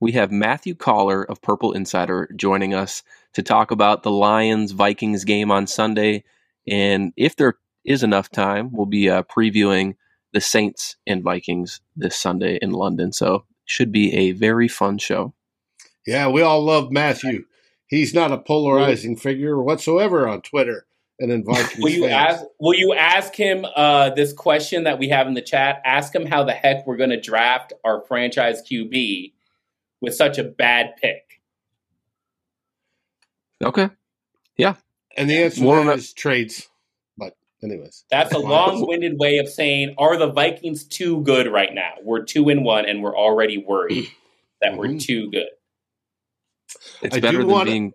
we 0.01 0.13
have 0.13 0.33
Matthew 0.33 0.75
Coller 0.75 1.23
of 1.23 1.43
Purple 1.43 1.73
Insider 1.73 2.31
joining 2.35 2.75
us 2.75 3.03
to 3.35 3.43
talk 3.43 3.71
about 3.71 4.03
the 4.03 4.11
Lions 4.11 4.73
Vikings 4.73 5.25
game 5.25 5.51
on 5.51 5.67
Sunday. 5.67 6.25
And 6.67 7.13
if 7.17 7.37
there 7.37 7.59
is 7.85 8.03
enough 8.03 8.31
time, 8.31 8.71
we'll 8.73 8.87
be 8.87 9.11
uh, 9.11 9.23
previewing 9.25 9.97
the 10.33 10.41
Saints 10.41 10.97
and 11.07 11.23
Vikings 11.23 11.81
this 11.97 12.17
Sunday 12.17 12.59
in 12.61 12.71
London. 12.71 13.13
So, 13.13 13.45
should 13.65 13.93
be 13.93 14.13
a 14.15 14.33
very 14.33 14.67
fun 14.67 14.99
show. 14.99 15.33
Yeah, 16.07 16.29
we 16.29 16.43
all 16.43 16.65
love 16.65 16.91
Matthew. 16.91 17.45
He's 17.91 18.15
not 18.15 18.33
a 18.33 18.39
polarizing 18.39 19.17
figure 19.17 19.61
whatsoever 19.61 20.27
on 20.27 20.41
Twitter 20.43 20.87
and 21.19 21.31
in 21.31 21.45
Vikings 21.45 21.83
Will 21.83 21.91
you 21.91 22.03
fans. 22.09 22.39
ask? 22.41 22.45
Will 22.61 22.75
you 22.75 22.95
ask 22.95 23.35
him 23.35 23.67
uh, 23.77 24.11
this 24.11 24.33
question 24.33 24.85
that 24.85 24.99
we 24.99 25.09
have 25.09 25.27
in 25.27 25.35
the 25.35 25.43
chat? 25.43 25.83
Ask 25.85 26.15
him 26.15 26.25
how 26.25 26.45
the 26.45 26.53
heck 26.53 26.87
we're 26.87 26.97
going 26.97 27.11
to 27.11 27.21
draft 27.21 27.73
our 27.85 28.01
franchise 28.07 28.63
QB 28.63 29.33
with 30.01 30.15
such 30.15 30.39
a 30.39 30.45
bad 30.45 30.95
pick. 31.03 31.43
Okay. 33.63 33.91
Yeah 34.57 34.77
and 35.17 35.29
the 35.29 35.43
answer 35.43 35.63
More 35.63 35.77
to 35.77 35.81
of 35.83 35.87
that 35.89 35.99
is 35.99 36.13
trades. 36.13 36.69
But 37.19 37.35
anyways, 37.63 38.05
That's 38.11 38.33
a 38.33 38.39
long-winded 38.39 39.19
way 39.19 39.39
of 39.39 39.49
saying, 39.49 39.95
are 39.99 40.17
the 40.17 40.31
Vikings 40.31 40.85
too 40.85 41.23
good 41.23 41.47
right 41.51 41.75
now? 41.75 41.95
We're 42.03 42.23
two 42.25 42.49
and 42.49 42.65
one, 42.65 42.87
and 42.87 43.03
we're 43.03 43.17
already 43.17 43.59
worried 43.59 44.09
that 44.63 44.77
we're 44.77 44.87
Mhm. 44.87 45.01
too 45.03 45.31
good. 45.31 45.49
It's 47.03 47.17
I 47.17 47.21
better 47.21 47.39
than 47.39 47.49
wanna- 47.49 47.71
being. 47.71 47.93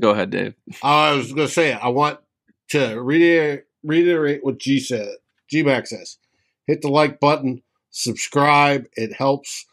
Go 0.00 0.10
ahead, 0.10 0.30
Dave. 0.30 0.54
I 0.82 1.12
was 1.12 1.32
going 1.32 1.46
to 1.46 1.52
say 1.52 1.72
I 1.72 1.86
want 1.88 2.18
to 2.70 3.00
reiterate, 3.00 3.64
reiterate 3.84 4.44
what 4.44 4.58
G 4.58 4.80
said. 4.80 5.16
G 5.48 5.62
Max 5.62 5.90
says, 5.90 6.18
hit 6.66 6.82
the 6.82 6.88
like 6.88 7.20
button, 7.20 7.62
subscribe. 7.90 8.86
It 8.96 9.12
helps. 9.12 9.66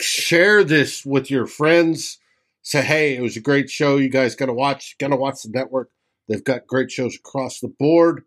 Share 0.00 0.64
this 0.64 1.06
with 1.06 1.30
your 1.30 1.46
friends. 1.46 2.18
Say, 2.62 2.82
hey, 2.82 3.16
it 3.16 3.20
was 3.22 3.36
a 3.36 3.40
great 3.40 3.70
show. 3.70 3.98
You 3.98 4.08
guys 4.08 4.34
got 4.34 4.46
to 4.46 4.52
watch. 4.52 4.96
Got 4.98 5.08
to 5.08 5.16
watch 5.16 5.42
the 5.42 5.50
network. 5.50 5.90
They've 6.28 6.42
got 6.42 6.66
great 6.66 6.90
shows 6.90 7.14
across 7.14 7.60
the 7.60 7.68
board. 7.68 8.24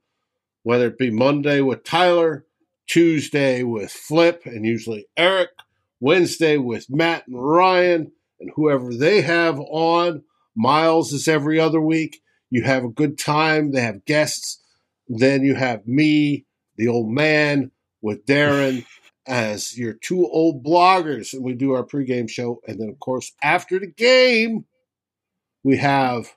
Whether 0.64 0.88
it 0.88 0.98
be 0.98 1.12
Monday 1.12 1.60
with 1.60 1.84
Tyler, 1.84 2.46
Tuesday 2.88 3.64
with 3.64 3.92
Flip, 3.92 4.42
and 4.46 4.66
usually 4.66 5.08
Eric, 5.18 5.50
Wednesday 6.00 6.56
with 6.58 6.90
Matt 6.90 7.28
and 7.28 7.44
Ryan, 7.46 8.14
and 8.44 8.52
whoever 8.56 8.94
they 8.94 9.22
have 9.22 9.60
on. 9.60 10.24
Miles 10.56 11.14
is 11.14 11.28
every 11.28 11.60
other 11.60 11.82
week. 11.82 12.22
You 12.50 12.64
have 12.64 12.84
a 12.84 12.90
good 12.90 13.18
time. 13.18 13.72
They 13.72 13.82
have 13.82 14.06
guests. 14.06 14.62
Then 15.08 15.44
you 15.44 15.56
have 15.56 15.88
me, 15.88 16.46
the 16.76 16.90
old 16.90 17.10
man, 17.10 17.72
with 18.02 18.26
Darren 18.26 18.86
as 19.28 19.78
your 19.78 19.94
two 19.94 20.28
old 20.28 20.64
bloggers. 20.64 21.34
And 21.34 21.44
we 21.44 21.54
do 21.54 21.72
our 21.72 21.86
pregame 21.86 22.30
show. 22.30 22.62
And 22.68 22.80
then, 22.80 22.90
of 22.90 23.00
course, 23.00 23.32
after 23.42 23.80
the 23.80 23.88
game, 23.88 24.66
we 25.64 25.78
have 25.78 26.36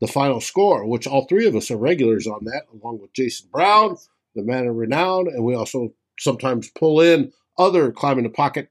the 0.00 0.08
final 0.08 0.40
score, 0.40 0.86
which 0.86 1.06
all 1.06 1.26
three 1.26 1.46
of 1.46 1.54
us 1.54 1.70
are 1.70 1.76
regulars 1.76 2.26
on 2.26 2.44
that, 2.44 2.64
along 2.72 3.00
with 3.00 3.12
Jason 3.14 3.48
Brown, 3.52 3.96
the 4.34 4.42
man 4.42 4.66
of 4.66 4.74
renown. 4.74 5.28
And 5.28 5.44
we 5.44 5.54
also 5.54 5.94
sometimes 6.18 6.70
pull 6.70 7.00
in 7.00 7.32
other 7.56 7.92
climbing 7.92 8.24
the 8.24 8.30
pocket 8.30 8.70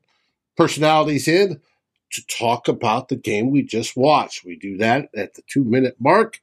personalities 0.57 1.27
in 1.27 1.61
to 2.11 2.25
talk 2.27 2.67
about 2.67 3.09
the 3.09 3.15
game 3.15 3.51
we 3.51 3.63
just 3.63 3.97
watched. 3.97 4.45
We 4.45 4.55
do 4.55 4.77
that 4.77 5.09
at 5.15 5.33
the 5.35 5.43
two 5.47 5.63
minute 5.63 5.95
mark, 5.99 6.41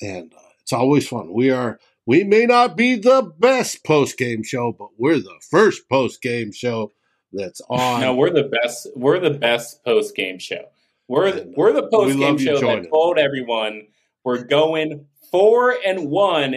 and 0.00 0.32
uh, 0.34 0.48
it's 0.60 0.72
always 0.72 1.08
fun. 1.08 1.32
We 1.32 1.50
are 1.50 1.78
we 2.06 2.24
may 2.24 2.46
not 2.46 2.76
be 2.76 2.96
the 2.96 3.32
best 3.38 3.84
post 3.84 4.18
game 4.18 4.42
show, 4.42 4.72
but 4.72 4.88
we're 4.98 5.18
the 5.18 5.40
first 5.50 5.88
post 5.88 6.20
game 6.20 6.52
show 6.52 6.92
that's 7.32 7.60
on. 7.68 8.00
No, 8.00 8.14
we're 8.14 8.30
the 8.30 8.50
best. 8.62 8.88
We're 8.96 9.20
the 9.20 9.30
best 9.30 9.84
post 9.84 10.14
game 10.16 10.38
show. 10.38 10.64
We're 11.08 11.30
the, 11.32 11.42
And, 11.42 11.54
we're 11.56 11.72
the 11.72 11.88
post 11.88 12.18
game 12.18 12.38
show 12.38 12.58
that 12.60 12.88
told 12.90 13.18
everyone 13.18 13.88
we're 14.24 14.44
going 14.44 15.06
four 15.30 15.76
and 15.84 16.10
one 16.10 16.56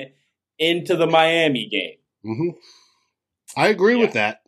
into 0.57 0.95
the 0.95 1.07
Miami 1.07 1.67
game. 1.67 1.97
hmm 2.23 2.49
I 3.57 3.67
agree 3.67 3.95
with 3.95 4.13
that. 4.13 4.41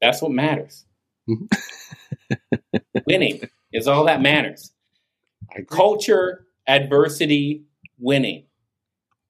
That's 0.00 0.22
what 0.22 0.32
matters. 0.32 0.84
Mhm. 1.28 1.48
winning 3.06 3.40
is 3.72 3.86
all 3.86 4.04
that 4.06 4.20
matters. 4.20 4.72
Culture, 5.68 6.46
adversity, 6.66 7.64
winning. 7.98 8.44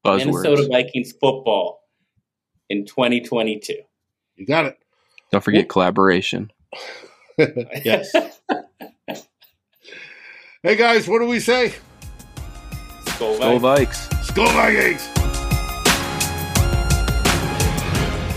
Buzzwords. 0.05 0.27
Minnesota 0.27 0.69
Vikings 0.71 1.13
football 1.13 1.81
in 2.69 2.87
2022. 2.87 3.75
You 4.37 4.47
got 4.47 4.67
it. 4.67 4.79
Don't 5.31 5.45
forget 5.45 5.69
collaboration. 5.69 6.51
yes. 7.39 8.13
hey 10.63 10.77
guys, 10.77 11.07
what 11.07 11.21
do 11.21 11.27
we 11.27 11.41
say? 11.41 11.75
Skol 13.05 13.39
Go 13.39 13.59
Vikings. 13.59 14.09
Vikes. 14.09 14.27
Skol 14.27 14.53
Vikings! 14.55 15.20